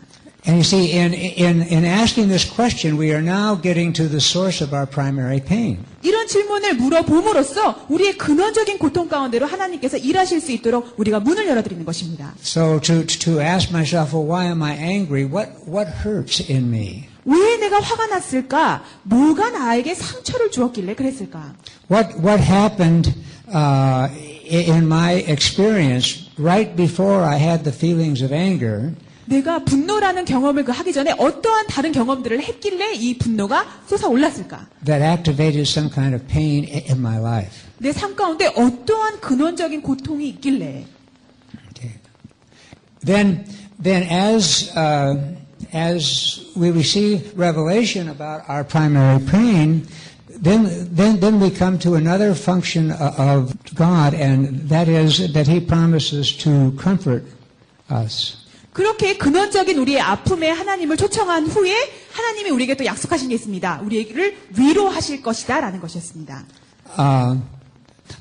[0.47, 4.21] And you see, in, in, in asking this question, we are now getting to the
[4.21, 5.79] source of our primary pain.
[6.03, 12.33] 이런 질문을 물어봄으로써 우리의 근원적인 고통 가운데로 하나님께서 일하실 수 있도록 우리가 문을 열어드리는 것입니다.
[12.41, 15.25] So to, to ask myself, well, why am I angry?
[15.25, 17.09] What, what hurts in me?
[17.25, 18.85] 왜 내가 화가 났을까?
[19.03, 21.55] 뭐가 나에게 상처를 주었길래 그랬을까?
[21.91, 23.13] What, what happened
[23.49, 24.09] uh,
[24.46, 28.94] in my experience right before I had the feelings of anger
[29.26, 34.68] 내가 분노라는 경험을 그 하기 전에 어떠한 다른 경험들을 했길래 이 분노가 솟아올랐을까?
[34.84, 37.64] that activated some kind of pain i- in my life?
[37.80, 40.86] 내 삶 가운데 어떠한 근원적인 고통이 있길래
[41.72, 41.94] Okay.
[43.06, 43.46] Then,
[43.82, 45.16] then as, uh,
[45.74, 49.88] as we receive revelation about our primary pain,
[50.42, 55.48] then, then, then we come to another function o- of God, and that is that
[55.48, 57.24] He promises to comfort
[57.90, 58.38] us.
[58.74, 61.74] 그렇게 근원적인 우리의 아픔에 하나님을 초청한 후에
[62.14, 63.82] 하나님이 우리에게 또 약속하신 게 있습니다.
[63.84, 66.46] 우리를 위로하실 것이다 라는 것이었습니다.
[66.98, 67.40] Uh,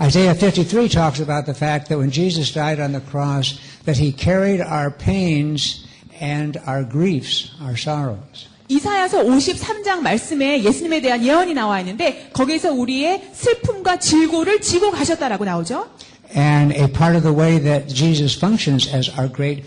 [0.00, 4.10] Isaiah 53 talks about the fact that when Jesus died on the cross, that he
[4.12, 5.86] carried our pains
[6.20, 8.48] and our griefs, our sorrows.
[8.67, 15.87] 이사야서 53장 말씀에 예수님에 대한 예언이 나와 있는데 거기에서 우리의 슬픔과 질고를 지고 가셨다라고 나오죠.
[16.35, 19.63] And a part of the way that Jesus functions as our great,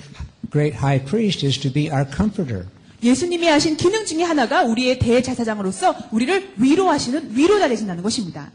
[0.50, 2.66] great high priest is to be our comforter.
[3.02, 8.50] 예수님이 하신 기능 중에 하나가 우리의 대제사장으로서 우리를 위로하시는 위로자 되신다는 것입니다.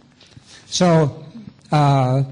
[0.70, 1.24] So,
[1.72, 2.26] uh,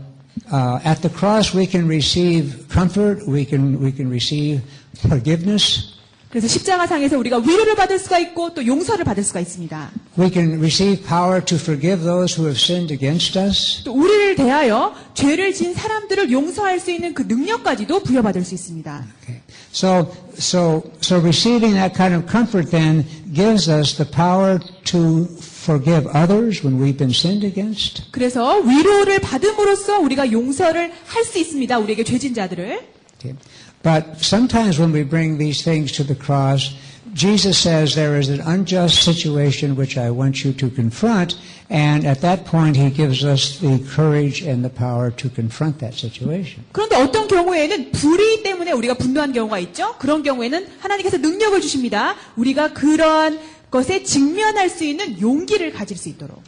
[0.51, 4.61] uh, at the cross, we can receive comfort, we can, we can receive
[4.97, 5.90] forgiveness,
[6.31, 9.91] 그래서 십자가상에서 우리가 위로를 받을 수가 있고 또 용서를 받을 수가 있습니다.
[10.17, 13.83] we can receive power to forgive those who have sinned against us.
[13.83, 19.05] 또 우리를 대하여 죄를 지은 사람들을 용서할 수 있는 그 능력까지도 부여받을 수 있습니다.
[19.23, 19.41] Okay.
[19.73, 26.07] So, so, so receiving that kind of comfort then gives us the power to forgive
[26.15, 28.03] others when we've been sinned against.
[28.11, 31.77] 그래서 위로를 받음으로써 우리가 용서를 할 수 있습니다.
[31.77, 32.79] 우리에게 죄진 자들을.
[33.19, 33.37] Okay.
[33.82, 36.74] But sometimes when we bring these things to the cross,
[37.14, 41.38] Jesus says there is an unjust situation which I want you to confront,
[41.70, 45.94] and at that point he gives us the courage and the power to confront that
[45.94, 46.64] situation.
[46.72, 49.94] 그런데 어떤 경우에는 불의 때문에 우리가 분노한 경우가 있죠.
[49.98, 52.16] 그런 경우에는 하나님께서 능력을 주십니다.
[52.36, 53.38] 우리가 그런
[53.70, 56.42] 것에 직면할 수 있는 용기를 가질 수 있도록.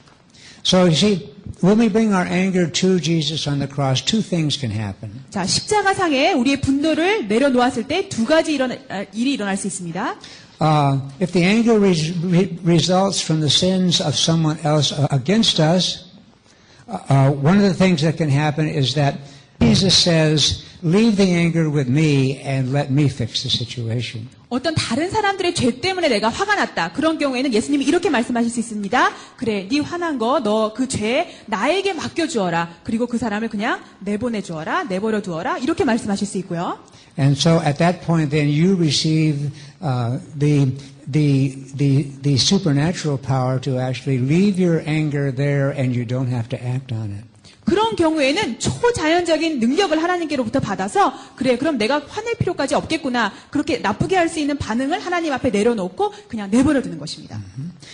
[0.65, 1.32] So you see,
[1.63, 5.11] when we bring our anger to Jesus on the cross, two things can happen.
[5.31, 10.17] 자, 십자가상에 우리의 분노를 내려놓았을 때 두 가지 일어나, 아, 일이 일어날 수 있습니다.
[10.61, 15.61] Uh, if the anger res- re- results from the sins of someone else uh, against
[15.61, 16.05] us,
[16.89, 19.15] uh, uh, one of the things that can happen is that
[19.61, 24.29] Jesus says, Leave the anger with me and let me fix the situation.
[24.49, 26.93] 어떤 다른 사람들의 죄 때문에 내가 화가 났다.
[26.93, 29.11] 그런 경우에는 예수님이 이렇게 말씀하실 수 있습니다.
[29.37, 32.71] 그래, 네 화난 거 너 그 죄 나에게 맡겨 주어라.
[32.85, 34.85] 그리고 그 사람을 그냥 내보내 주어라.
[34.85, 35.59] 내버려 두어라.
[35.59, 36.79] 이렇게 말씀하실 수 있고요.
[37.19, 39.51] And so at that point, then you receive
[39.83, 40.71] uh, the,
[41.11, 46.49] the, the, the supernatural power to actually leave your anger there and you don't have
[46.51, 47.25] to act on it.
[47.66, 54.34] 그런 경우에는 초자연적인 능력을 하나님께로부터 받아서 그래 그럼 내가 화낼 필요까지 없겠구나 그렇게 나쁘게 할
[54.34, 57.40] 수 있는 반응을 하나님 앞에 내려놓고 그냥 내버려 두는 것입니다.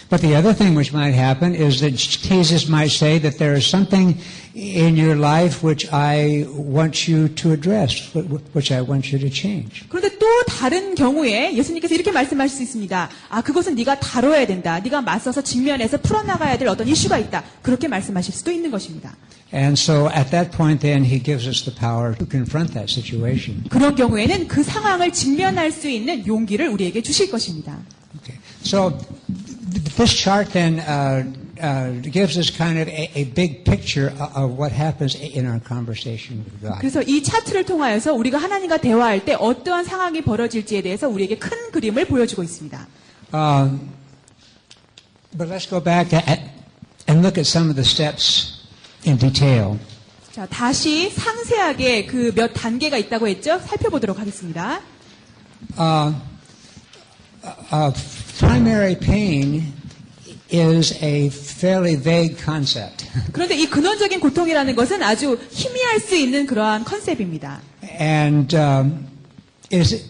[0.09, 3.67] But the other thing which might happen is that Jesus might say that there is
[3.67, 4.17] something
[4.55, 8.11] in your life which I want you to address,
[8.55, 9.83] which I want you to change.
[9.89, 13.09] 그런데 또 다른 경우에 예수님께서 이렇게 말씀하실 수 있습니다.
[13.29, 14.79] 아 그것은 네가 다뤄야 된다.
[14.79, 17.43] 네가 맞서서 직면해서 풀어나가야 될 어떤 이슈가 있다.
[17.61, 19.15] 그렇게 말씀하실 수도 있는 것입니다.
[19.54, 23.62] And so at that point then he gives us the power to confront that situation.
[23.70, 27.78] 그런 경우에는 그 상황을 직면할 수 있는 용기를 우리에게 주실 것입니다.
[28.18, 28.40] Okay.
[28.64, 31.22] So th- this chart then uh,
[31.62, 35.60] uh, gives us kind of a, a big picture of, of what happens in our
[35.60, 36.78] conversation with God.
[36.80, 42.06] 그래서 이 차트를 통하여서 우리가 하나님과 대화할 때 어떠한 상황이 벌어질지에 대해서 우리에게 큰 그림을
[42.06, 42.86] 보여주고 있습니다.
[43.32, 43.90] Um,
[45.36, 46.40] but let's go back at,
[47.08, 48.57] and look at some of the steps
[49.05, 49.79] In detail.
[50.31, 53.59] 자, 다시 상세하게 그 몇 단계가 있다고 했죠?
[53.65, 54.81] 살펴보도록 하겠습니다.
[55.77, 56.13] Uh,
[57.71, 57.91] uh,
[58.37, 59.73] primary pain
[60.51, 63.05] is a fairly vague concept.
[63.33, 67.59] 그런데 이 근원적인 고통이라는 것은 아주 희미할 수 있는 그러한 컨셉입니다.
[67.99, 69.07] And um,
[69.71, 70.09] is,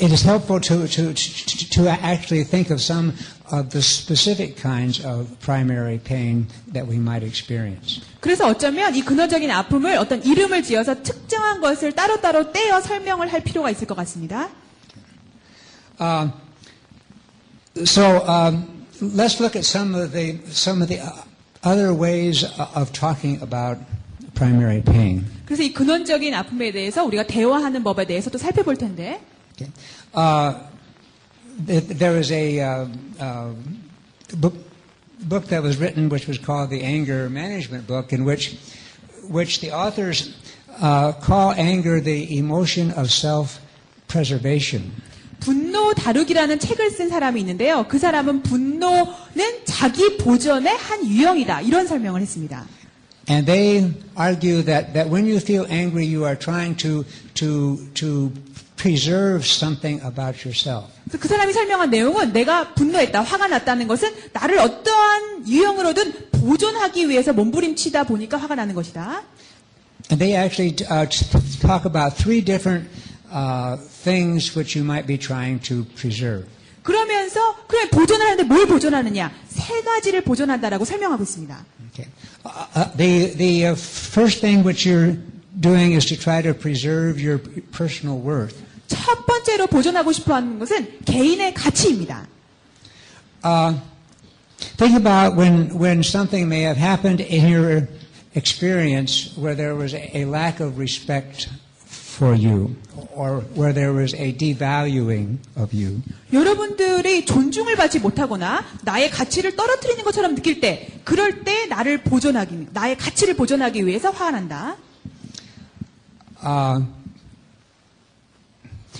[0.00, 3.12] it is helpful to, to, to, to actually think of some
[3.52, 8.00] of the specific kinds of primary pain that we might experience.
[8.20, 13.70] 그래서 어쩌면 이 근원적인 아픔을 어떤 이름을 지어서 특정한 것을 따로따로 떼어 설명을 할 필요가
[13.70, 14.48] 있을 것 같습니다.
[16.00, 16.28] Uh,
[17.84, 21.12] so um, let's look at some of the some of the uh,
[21.62, 23.78] other ways of talking about
[24.34, 25.24] primary pain.
[25.46, 29.20] 그래서 이 근원적인 아픔에 대해서 우리가 대화하는 법에 대해서 또 살펴볼 텐데
[29.58, 29.70] Okay.
[30.12, 30.60] Uh,
[31.66, 32.86] th- there was a uh,
[33.20, 33.50] uh,
[34.36, 34.54] book,
[35.20, 38.58] book that was written, which was called the Anger Management Book, in which
[39.28, 40.36] which the authors
[40.80, 44.92] uh, call anger the emotion of self-preservation.
[45.40, 47.84] 분노 다루기라는 책을 쓴 사람이 있는데요.
[47.88, 51.60] 그 사람은 분노는 자기 보전의 한 유형이다.
[51.62, 52.66] 이런 설명을 했습니다.
[53.28, 57.04] And they argue that, that when you feel angry, you are trying to,
[57.34, 58.32] to, to
[58.79, 60.87] preserve something about yourself.
[61.19, 68.05] 그 사람이 설명한 내용은 내가 분노했다, 화가 났다는 것은 나를 어떠한 유형으로든 보존하기 위해서 몸부림치다
[68.05, 69.23] 보니까 화가 나는 것이다.
[70.09, 71.05] And they actually uh,
[71.59, 72.87] talk about three different
[73.31, 76.47] uh, things which you might be trying to preserve.
[76.81, 79.31] 그러면서 그래 보존을 하는데 뭘 보존하느냐?
[79.49, 81.65] 세 가지를 보존한다라고 설명하고 있습니다.
[81.91, 82.09] Okay.
[82.45, 85.17] Uh, uh, the the uh, first thing which you're
[85.59, 87.37] doing is to try to preserve your
[87.71, 88.68] personal worth.
[88.89, 92.27] 첫 번째로 보존하고 싶어 하는 것은 개인의 가치입니다.
[93.45, 93.79] Uh,
[94.77, 97.87] think about when when something may have happened in your
[98.35, 101.47] experience where there was a, lack of respect
[101.85, 102.75] for you,
[103.15, 106.01] or where there was a devaluing of you.
[106.33, 112.97] 여러분들이 존중을 받지 못하거나 나의 가치를 떨어뜨리는 것처럼 느낄 때, 그럴 때 나를 보존하기, 나의
[112.97, 114.75] 가치를 보존하기 위해서 화가 난다.
[116.41, 116.85] Uh,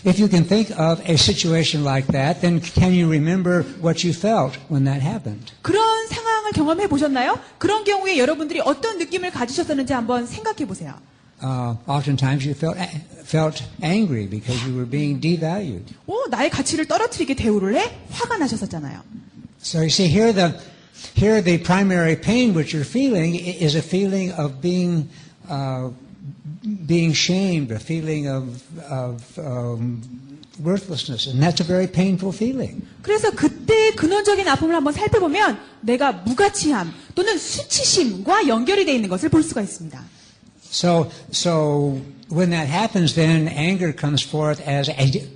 [0.05, 4.12] if you can think of a situation like that, then can you remember what you
[4.12, 5.53] felt when that happened?
[5.62, 7.39] 그런 상황을 경험해 보셨나요?
[7.59, 10.95] 그런 경우에 여러분들이 어떤 느낌을 가지셨었는지 한번 생각해 보세요.
[11.43, 12.79] Uh, oftentimes you felt
[13.25, 15.85] felt angry because you were being devalued.
[16.07, 17.93] 오, 나의 가치를 떨어뜨리게 대우를 해?
[18.11, 19.01] 화가 나셨었잖아요.
[19.61, 20.55] So you see here the
[21.16, 25.09] here the primary pain which you're feeling i- is a feeling of being
[25.51, 25.91] uh,
[26.88, 30.01] being shamed, a feeling of of um,
[30.61, 32.82] worthlessness, and that's a very painful feeling.
[33.01, 39.43] 그래서 그때 근원적인 아픔을 한번 살펴보면 내가 무가치함 또는 수치심과 연결이 되어 있는 것을 볼
[39.43, 40.03] 수가 있습니다.
[40.72, 45.28] So so when that happens, then anger comes forth as a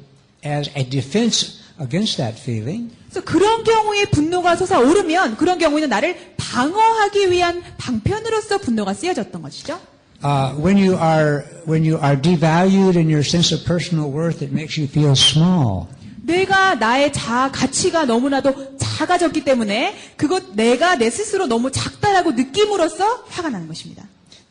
[0.45, 2.91] as a defense against that feeling.
[3.09, 9.79] 그래서 그런 경우에 분노가 솟아오르면 그런 경우에는 나를 방어하기 위한 방편으로서 분노가 쓰여졌던 것이죠.
[10.23, 14.53] Uh, when you are when you are devalued in your sense of personal worth, it
[14.53, 15.87] makes you feel small.
[16.23, 23.49] 내가 나의 자 가치가 너무나도 작아졌기 때문에 그것 내가 내 스스로 너무 작다라고 느낌으로써 화가
[23.49, 24.07] 나는 것입니다.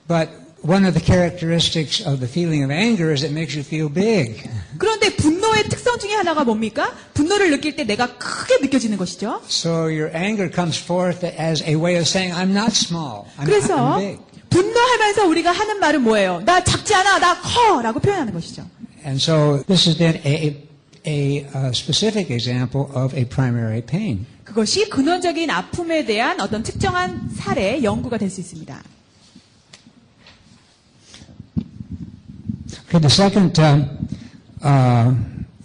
[0.07, 0.29] But
[0.61, 4.43] one of the characteristics of the feeling of anger is it makes you feel big.
[4.77, 6.93] 그런데 분노의 특성 중에 하나가 뭡니까?
[7.15, 9.41] 분노를 느낄 때 내가 크게 느껴지는 것이죠.
[9.49, 13.25] So your anger comes forth as a way of saying, "I'm not small.
[13.39, 16.43] I'm, 그래서 I'm big." 분노하면서 우리가 하는 말은 뭐예요?
[16.45, 18.65] 나 작지 않아, 나 커라고 표현하는 것이죠.
[19.05, 20.69] And so this is then a
[21.05, 24.27] a, uh specific example of a primary pain.
[24.45, 28.81] 그것이 근원적인 아픔에 대한 어떤 특정한 사례 연구가 될 수 있습니다.
[32.89, 33.89] Okay, the second um,
[34.63, 35.15] uh,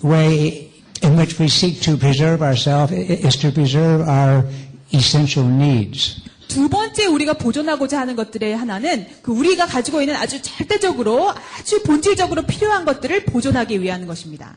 [0.01, 0.71] way
[1.03, 4.45] in which we seek to preserve ourselves is to preserve our
[4.93, 6.21] essential needs.
[6.47, 12.43] 두 번째 우리가 보존하고자 하는 것들의 하나는 그 우리가 가지고 있는 아주 절대적으로 아주 본질적으로
[12.43, 14.55] 필요한 것들을 보존하기 위한 것입니다.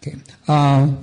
[0.00, 0.20] Okay.
[0.48, 0.98] Um,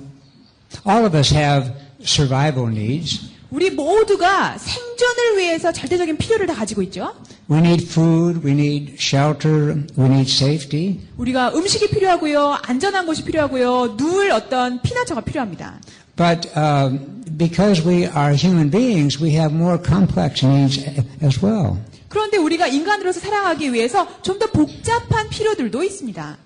[0.86, 1.72] all of us have
[2.02, 3.20] survival needs.
[3.50, 7.14] 우리 모두가 생존을 위해서 절대적인 필요를 다 가지고 있죠.
[7.49, 10.99] We need food, we need shelter, we need safety.
[11.17, 15.79] 우리가 음식이 필요하고요, 안전한 곳이 필요하고요, 누울 어떤 피난처가 필요합니다.
[16.15, 21.77] But um, because we are human beings, we have more complex needs a- as well.
[22.09, 26.37] 그런데 우리가 인간으로서 살아가기 위해서 좀 더 복잡한 필요들도 있습니다.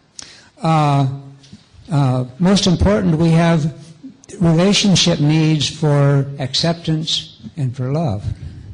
[0.62, 1.08] Uh,
[1.92, 3.72] uh, most important, we have
[4.42, 8.24] relationship needs for acceptance and for love.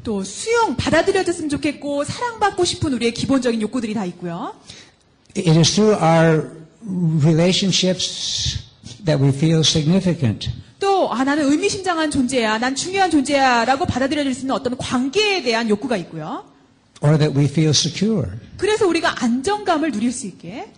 [0.02, 4.54] 또 수용, 받아들여졌으면 좋겠고 사랑받고 싶은 우리의 기본적인 욕구들이 다 있고요.
[5.36, 6.50] It is through our
[7.22, 8.58] relationships
[9.04, 10.50] that we feel significant.
[10.78, 15.96] 또 아, 나는 의미심장한 존재야, 난 중요한 존재야라고 받아들여질 수 있는 어떤 관계에 대한 욕구가
[15.98, 16.44] 있고요.
[17.02, 18.28] or that we feel secure.
[18.56, 20.72] 그래서 우리가 안정감을 누릴 수 있게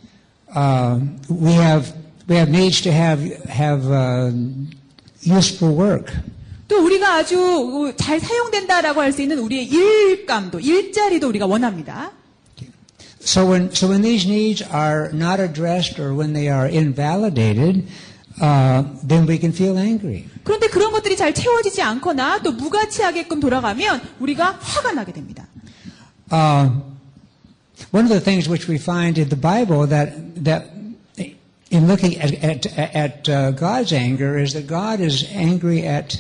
[0.55, 1.01] Uh,
[1.31, 1.95] we have
[2.29, 4.31] we have needs to have have uh,
[5.25, 6.13] useful work.
[6.69, 12.13] 또 우리가 아주 잘 사용된다라고 할 수 있는 우리의 일감도 일자리도 우리가 원합니다.
[13.21, 17.87] So when so when these needs are not addressed or when they are invalidated,
[18.41, 20.25] uh, then we can feel angry.
[20.43, 25.47] 그런데 그런 것들이 잘 채워지지 않거나 또 무가치하게끔 돌아가면 우리가 화가 나게 됩니다.
[26.33, 26.71] Uh,
[27.93, 30.73] one of the things which we find in the Bible that that
[31.71, 36.17] in looking at at, at uh, God's anger is that God is angry at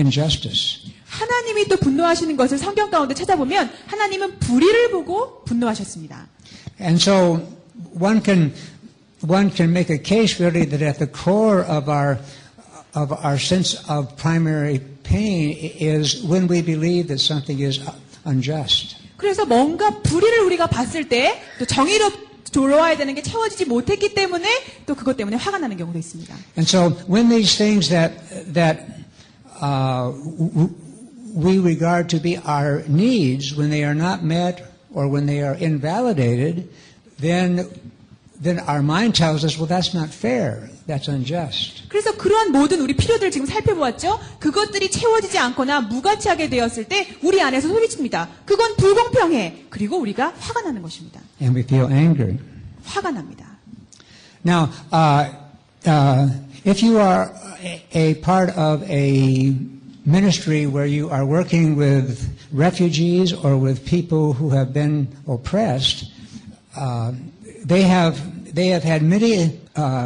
[0.00, 0.90] injustice.
[1.06, 6.26] 하나님이 또 분노하시는 것을 성경 가운데 찾아보면 하나님은 불의를 보고 분노하셨습니다.
[6.80, 7.40] And so
[8.00, 8.52] one can
[9.26, 12.18] one can make a case really that at the core of our
[12.94, 17.80] of our sense of primary pain is when we believe that something is
[18.24, 18.96] unjust.
[19.16, 22.10] 그래서 뭔가 불의를 우리가 봤을 때 또 정의로
[22.52, 24.48] 돌아와야 되는 게 채워지지 못했기 때문에
[24.86, 26.34] 또 그것 때문에 화가 나는 경우도 있습니다.
[26.56, 28.14] And so when these things that
[28.52, 28.99] that
[29.60, 30.12] uh,
[31.34, 35.54] we regard to be our needs, when they are not met or when they are
[35.54, 36.68] invalidated,
[37.18, 37.68] then
[38.40, 40.70] then our mind tells us, well, that's not fair.
[40.86, 41.86] That's unjust.
[41.88, 44.18] 그래서 그러한 모든 우리 필요들을 지금 살펴보았죠.
[44.40, 48.28] 그것들이 채워지지 않거나 무가치하게 되었을 때 우리 안에서 소리칩니다.
[48.46, 49.66] 그건 불공평해.
[49.68, 51.20] 그리고 우리가 화가 나는 것입니다.
[51.40, 52.38] And we feel angry.
[52.84, 53.46] 화가 납니다.
[54.44, 55.30] Now, uh,
[55.86, 56.32] uh,
[56.64, 57.34] if you are
[57.92, 59.54] a, part of a
[60.04, 66.10] ministry where you are working with refugees or with people who have been oppressed,
[66.76, 67.12] uh,
[67.64, 69.60] they have they have had many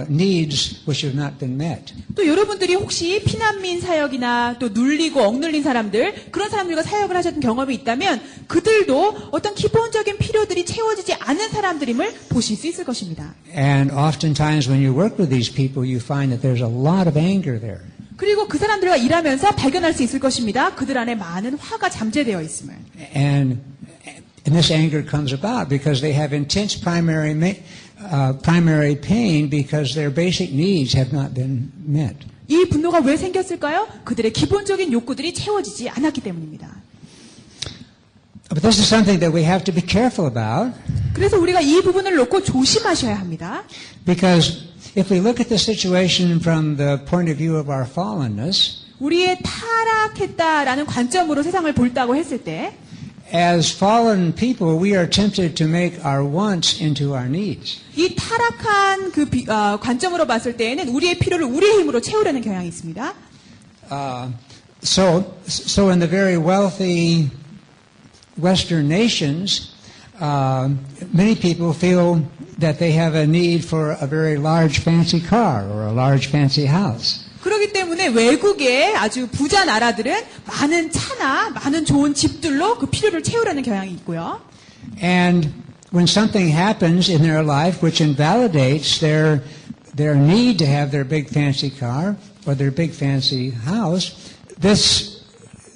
[0.09, 1.95] needs which have not been met.
[2.15, 8.21] 또 여러분들이 혹시 피난민 사역이나 또 눌리고 억눌린 사람들 그런 사람들과 사역을 하셨던 경험이 있다면
[8.47, 13.35] 그들도 어떤 기본적인 필요들이 채워지지 않은 사람들임을 보실 수 있을 것입니다.
[13.57, 17.19] And oftentimes, when you work with these people, you find that there's a lot of
[17.19, 17.81] anger there.
[18.17, 20.75] 그리고 그 사람들과 일하면서 발견할 수 있을 것입니다.
[20.75, 22.75] 그들 안에 많은 화가 잠재되어 있음을.
[23.17, 23.59] And,
[24.47, 27.59] and this anger comes about because they have intense primary, ma-
[28.01, 32.17] uh, primary pain because their basic needs have not been met.
[32.49, 33.89] 이 분노가 왜 생겼을까요?
[34.05, 36.69] 그들의 기본적인 욕구들이 채워지지 않았기 때문입니다.
[38.51, 40.77] But this is something that we have to be careful about
[41.15, 43.65] 그래서 우리가 이 부분을 놓고 조심하셔야 합니다.
[44.05, 48.85] because if we look at the situation from the point of view of our fallenness,
[49.01, 52.77] 우리의 타락했다라는 관점으로 세상을 볼다고 했을 때
[53.32, 57.80] as fallen people, we are tempted to make our wants into our needs.
[57.96, 63.14] 이 타락한 그 비- 어, 관점으로 봤을 때에는 우리의 필요를 우리의 힘으로 채우려는 경향이 있습니다.
[63.92, 64.32] Uh,
[64.84, 67.30] so, so in the very wealthy
[68.38, 69.74] Western nations,
[70.22, 70.70] uh,
[71.14, 72.24] many people feel
[72.60, 76.66] that they have a need for a very large fancy car or a large fancy
[76.66, 77.23] house.
[77.45, 83.93] 그렇기 때문에 외국의 아주 부자 나라들은 많은 차나 많은 좋은 집들로 그 필요를 채우려는 경향이
[83.93, 84.41] 있고요.
[85.03, 85.53] And
[85.93, 89.43] when something happens in their life which invalidates their,
[89.95, 92.17] their need to have their big fancy car
[92.47, 94.17] or their big fancy house,
[94.59, 95.14] this,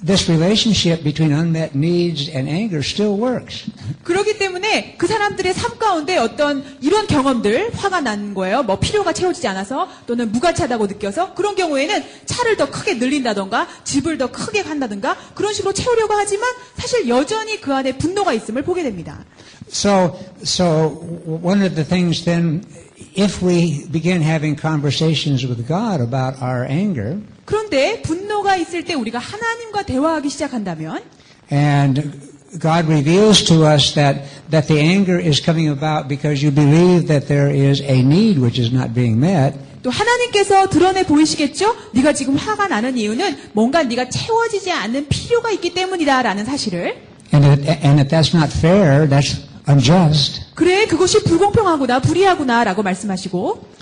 [0.05, 3.69] this relationship between unmet needs and anger still works.
[4.03, 8.63] 그렇기 때문에 그 사람들의 삶 가운데 어떤 이런 경험들 화가 난 거예요.
[8.63, 14.31] 뭐 필요가 채워지지 않아서 또는 무가치하다고 느껴서 그런 경우에는 차를 더 크게 늘린다던가 집을 더
[14.31, 19.25] 크게 간다던가 그런 식으로 채우려고 하지만 사실 여전히 그 안에 분노가 있음을 보게 됩니다.
[19.71, 20.89] So, so
[21.43, 22.63] one of the things then,
[23.15, 29.17] if we begin having conversations with God about our anger, 그런데 분노가 있을 때 우리가
[29.17, 31.01] 하나님과 대화하기 시작한다면
[31.51, 32.11] and
[32.59, 34.21] God reveals to us that,
[34.51, 38.61] that the anger is coming about because you believe that there is a need which
[38.61, 41.75] is not being met, 또 하나님께서 드러내 보이시겠죠?
[41.93, 46.97] 네가 지금 화가 나는 이유는 뭔가 네가 채워지지 않는 필요가 있기 때문이다라는 사실을
[47.33, 53.78] and if, and if that's not fair, that's unjust, 그래 그것이 불공평하구나 불의하구나라고 말씀하시고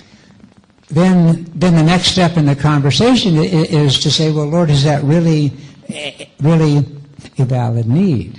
[0.93, 4.69] then, then the next step in the conversation i- i- is to say, well, Lord,
[4.71, 5.51] is that really,
[5.89, 6.85] eh, really
[7.39, 8.33] a valid need?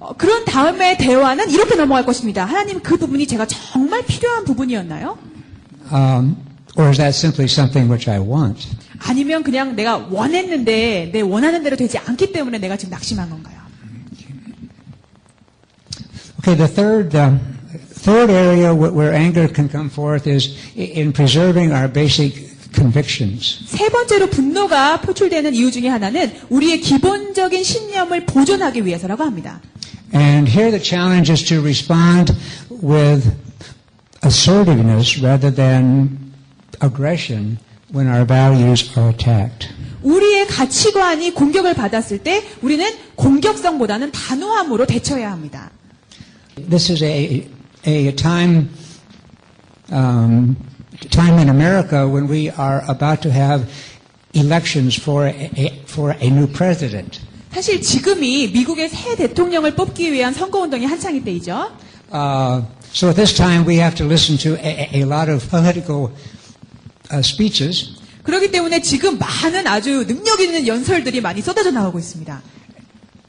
[0.00, 2.44] 어, 그런 다음에 대화는 이렇게 넘어갈 것입니다.
[2.44, 5.18] 하나님 그 부분이 제가 정말 필요한 부분이었나요?
[5.92, 6.36] Um,
[6.76, 8.68] or is that simply something which I want?
[9.00, 13.58] 아니면 그냥 내가 원했는데 내 원하는 대로 되지 않기 때문에 내가 지금 낙심한 건가요?
[16.40, 17.40] Okay, the third, um,
[18.02, 23.60] third area wh- where anger can come forth is i- in preserving our basic convictions.
[23.66, 29.60] 세 번째로 분노가 표출되는 이유 중에 하나는 우리의 기본적인 신념을 보존하기 위해서라고 합니다.
[30.14, 32.32] And here the challenge is to respond
[32.82, 33.30] with
[34.24, 36.18] assertiveness rather than
[36.82, 37.58] aggression
[37.94, 39.68] when our values are attacked.
[40.02, 42.86] 우리의 가치관이 공격을 받았을 때 우리는
[43.16, 45.70] 공격성보다는 단호함으로 대처해야 합니다.
[46.70, 47.46] This is a,
[47.86, 48.68] a time,
[49.90, 50.56] um,
[51.10, 53.68] time in America when we are about to have
[54.34, 57.20] elections for a, a- for a new president.
[57.52, 61.72] 사실 지금이 미국의 새 대통령을 뽑기 위한 선거운동이 한창일 때이죠.
[62.12, 65.48] Uh, so at this time we have to listen to a, a- a lot of
[65.48, 66.10] political
[67.10, 67.96] uh, speeches.
[68.22, 72.42] 그렇기 때문에 지금 많은 아주 능력 있는 연설들이 많이 쏟아져 나오고 있습니다.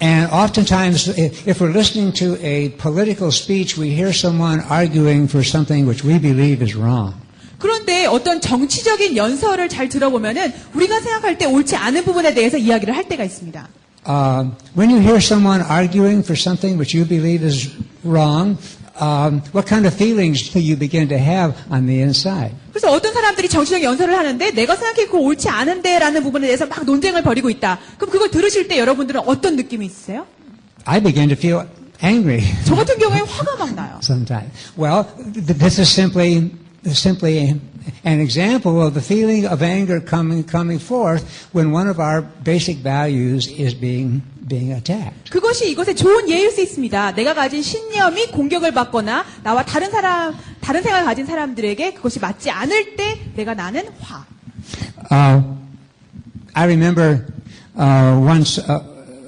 [0.01, 5.43] And oftentimes, i- if we're listening to a political speech, we hear someone arguing for
[5.43, 7.15] something which we believe is wrong.
[7.59, 13.09] 그런데 어떤 정치적인 연설을 잘 들어보면은 우리가 생각할 때 옳지 않은 부분에 대해서 이야기를 할
[13.09, 13.67] 때가 있습니다.
[14.07, 17.69] Uh, when you hear someone arguing for something which you believe is
[18.05, 18.57] wrong,
[19.00, 22.54] um, what kind of feelings do you begin to have on the inside?
[22.70, 27.22] 그래서 어떤 사람들이 정치적 연설을 하는데 내가 생각해 그거 옳지 않은데라는 부분에 대해서 막 논쟁을
[27.22, 27.78] 벌이고 있다.
[27.98, 30.26] 그럼 그걸 들으실 때 여러분들은 어떤 느낌이 있으세요?
[30.84, 31.66] I begin to feel
[32.02, 33.98] angry 저 같은 경우에 화가 막 나요.
[34.02, 34.50] sometimes.
[34.76, 36.50] Well, th- this is simply
[36.85, 37.59] simply
[38.03, 42.77] an example of the feeling of anger coming coming forth when one of our basic
[42.77, 45.29] values is being being attacked.
[45.29, 47.13] 그것이 이것의 좋은 예일 수 있습니다.
[47.13, 52.95] 내가 가진 신념이 공격을 받거나 나와 다른 사람, 다른 생각을 가진 사람들에게 그것이 맞지 않을
[52.95, 54.25] 때 내가 나는 화.
[55.11, 55.41] Uh,
[56.53, 57.25] I remember
[57.77, 58.83] uh, once, uh,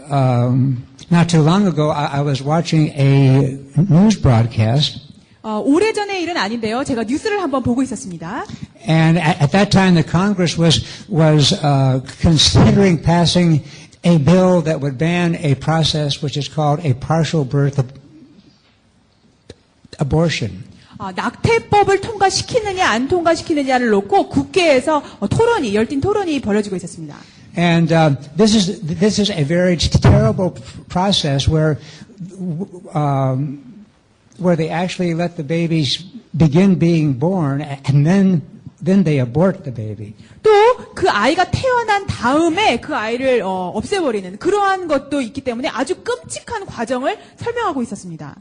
[0.09, 4.99] um, not too long ago, I, I was watching a news broadcast,
[5.46, 6.82] 어, 오래전의 일은 아닌데요.
[6.82, 8.44] 제가 뉴스를 한번 보고 있었습니다.
[8.88, 13.62] and at, at that time, the Congress was was uh, considering passing
[14.02, 17.94] a bill that would ban a process which is called a partial birth ab-
[20.00, 20.64] abortion.
[20.98, 27.14] 어, 낙태법을 통과시키느냐 안 통과시키느냐를 놓고 국회에서 어, 토론이 열띤 토론이 벌어지고 있었습니다.
[27.56, 30.50] And uh, this is this is a very terrible
[30.88, 31.78] process where
[32.94, 33.62] um,
[34.37, 35.97] where they actually let the babies
[36.35, 38.41] begin being born and then
[38.81, 40.15] then they abort the baby.
[40.41, 40.49] 또
[40.95, 47.17] 그 아이가 태어난 다음에 그 아이를 어, 없애버리는 그러한 것도 있기 때문에 아주 끔찍한 과정을
[47.37, 48.35] 설명하고 있었습니다.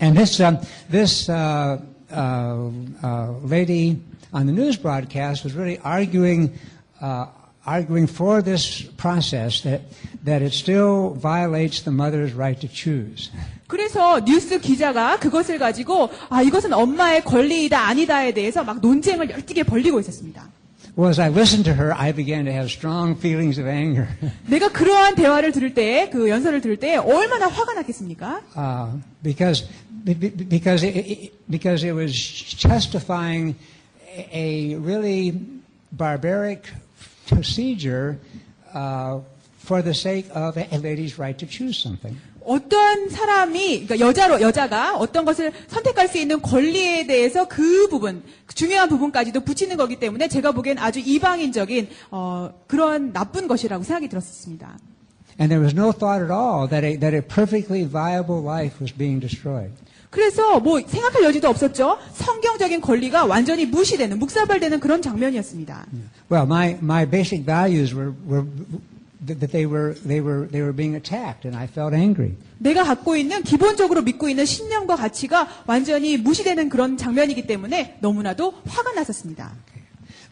[0.00, 0.58] And this um,
[0.90, 1.78] this uh,
[2.10, 2.70] uh,
[3.02, 4.00] uh, lady
[4.32, 6.52] on the news broadcast was really arguing
[7.00, 7.26] uh,
[7.64, 9.82] arguing for this process that
[10.24, 13.30] that it still violates the mother's right to choose.
[13.69, 19.99] 그래서 뉴스 기자가 그것을 가지고 아 이것은 엄마의 권리이다 아니다에 대해서 막 논쟁을 열띠게 벌리고
[19.99, 20.49] 있었습니다.
[20.97, 24.07] Well, as I listened to her, I began to have strong feelings of anger
[24.47, 28.41] 내가 그러한 대화를 들을 때, 그 연설을 들을 때 얼마나 화가 났겠습니까?
[28.57, 29.69] uh, because
[30.03, 33.55] be- be- because it, because it was justifying
[34.33, 35.39] a really
[35.91, 36.63] barbaric
[37.27, 38.17] procedure
[38.73, 39.19] uh,
[39.63, 42.17] for the sake of a lady's right to choose something.
[42.49, 48.23] 어떤 사람이, 그러니까 여자로, 여자가 어떤 것을 선택할 수 있는 권리에 대해서 그 부분,
[48.55, 54.79] 중요한 부분까지도 붙이는 거기 때문에 제가 보기엔 아주 이방인적인, 어, 그런 나쁜 것이라고 생각이 들었습니다.
[55.39, 58.91] And there was no thought at all that a, that a perfectly viable life was
[58.91, 59.71] being destroyed.
[60.09, 61.99] 그래서 뭐 생각할 여지도 없었죠.
[62.13, 65.85] 성경적인 권리가 완전히 무시되는, 묵사발되는 그런 장면이었습니다.
[66.31, 68.47] Well, my, my basic values were, were
[69.39, 72.35] that they were, they were, they were being attacked, and I felt angry.
[72.57, 78.93] 내가 갖고 있는 기본적으로 믿고 있는 신념과 가치가 완전히 무시되는 그런 장면이기 때문에 너무나도 화가
[78.93, 79.51] 났었습니다.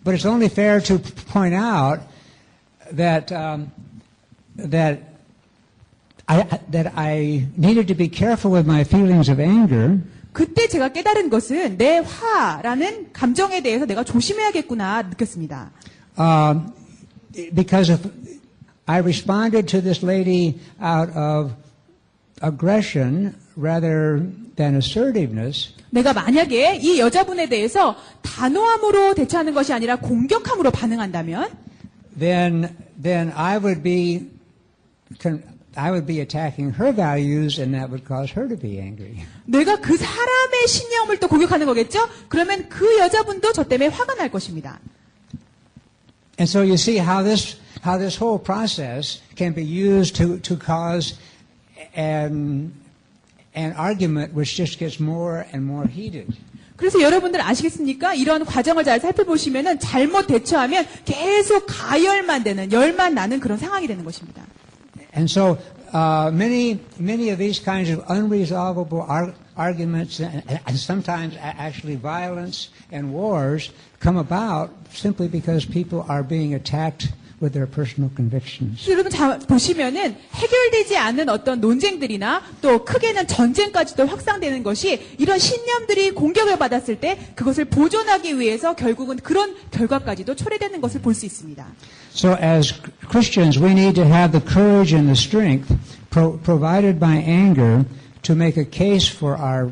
[0.04, 1.00] But it's only fair to
[1.32, 2.02] point out
[2.96, 3.72] that um,
[4.58, 5.02] that
[6.28, 10.00] I that I needed to be careful with my feelings of anger
[10.34, 15.72] 그때 제가 깨달은 것은 내 화라는 감정에 대해서 내가 조심해야겠구나 느꼈습니다.
[16.20, 16.72] um,
[17.56, 18.02] because if
[18.88, 21.54] I responded to this lady out of
[22.42, 24.26] aggression rather
[24.56, 31.50] than assertiveness, 내가 만약에 이 여자분에 대해서 단호함으로 대처하는 것이 아니라 공격함으로 반응한다면
[32.18, 34.30] then then I would be
[35.76, 39.24] I would be attacking her values, and that would cause her to be angry.
[39.46, 42.00] 내가 그 사람의 신념을 또 공격하는 거겠죠?
[42.30, 44.80] 그러면 그 여자분도 저 때문에 화가 날 것입니다.
[46.40, 50.57] And so you see how this how this whole process can be used to to
[50.57, 51.15] cause
[51.95, 52.73] an
[53.55, 56.27] an argument which just gets more and more heated.
[56.77, 58.15] 그래서 여러분들 아시겠습니까?
[58.15, 64.43] 이런 과정을 잘 살펴보시면은 잘못 대처하면 계속 가열만 되는, 열만 나는 그런 상황이 되는 것입니다.
[65.15, 65.59] And so
[65.93, 71.97] uh, many many of these kinds of unresolvable ar- arguments and, and sometimes a- actually
[71.97, 78.90] violence and wars come about simply because people are being attacked With their personal convictions.
[78.90, 86.58] 여러분 자, 보시면은 해결되지 않는 어떤 논쟁들이나 또 크게는 전쟁까지도 확산되는 것이 이런 신념들이 공격을
[86.58, 91.66] 받았을 때 그것을 보존하기 위해서 결국은 그런 결과까지도 초래되는 것을 볼 수 있습니다.
[92.14, 92.74] So as
[93.10, 95.70] Christians, we need to have the courage and the strength
[96.10, 97.86] pro- provided by anger
[98.24, 99.72] to make a case for our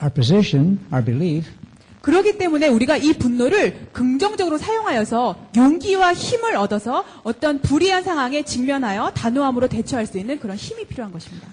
[0.00, 1.44] our position, our belief,
[2.00, 9.68] 그렇기 때문에 우리가 이 분노를 긍정적으로 사용하여서 용기와 힘을 얻어서 어떤 불이한 상황에 직면하여 단호함으로
[9.68, 11.48] 대처할 수 있는 그런 힘이 필요한 것입니다.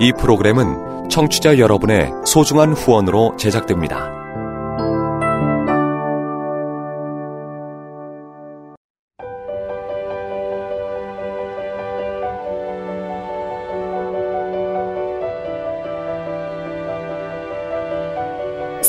[0.00, 4.21] 이 프로그램은 청취자 여러분의 소중한 후원으로 제작됩니다.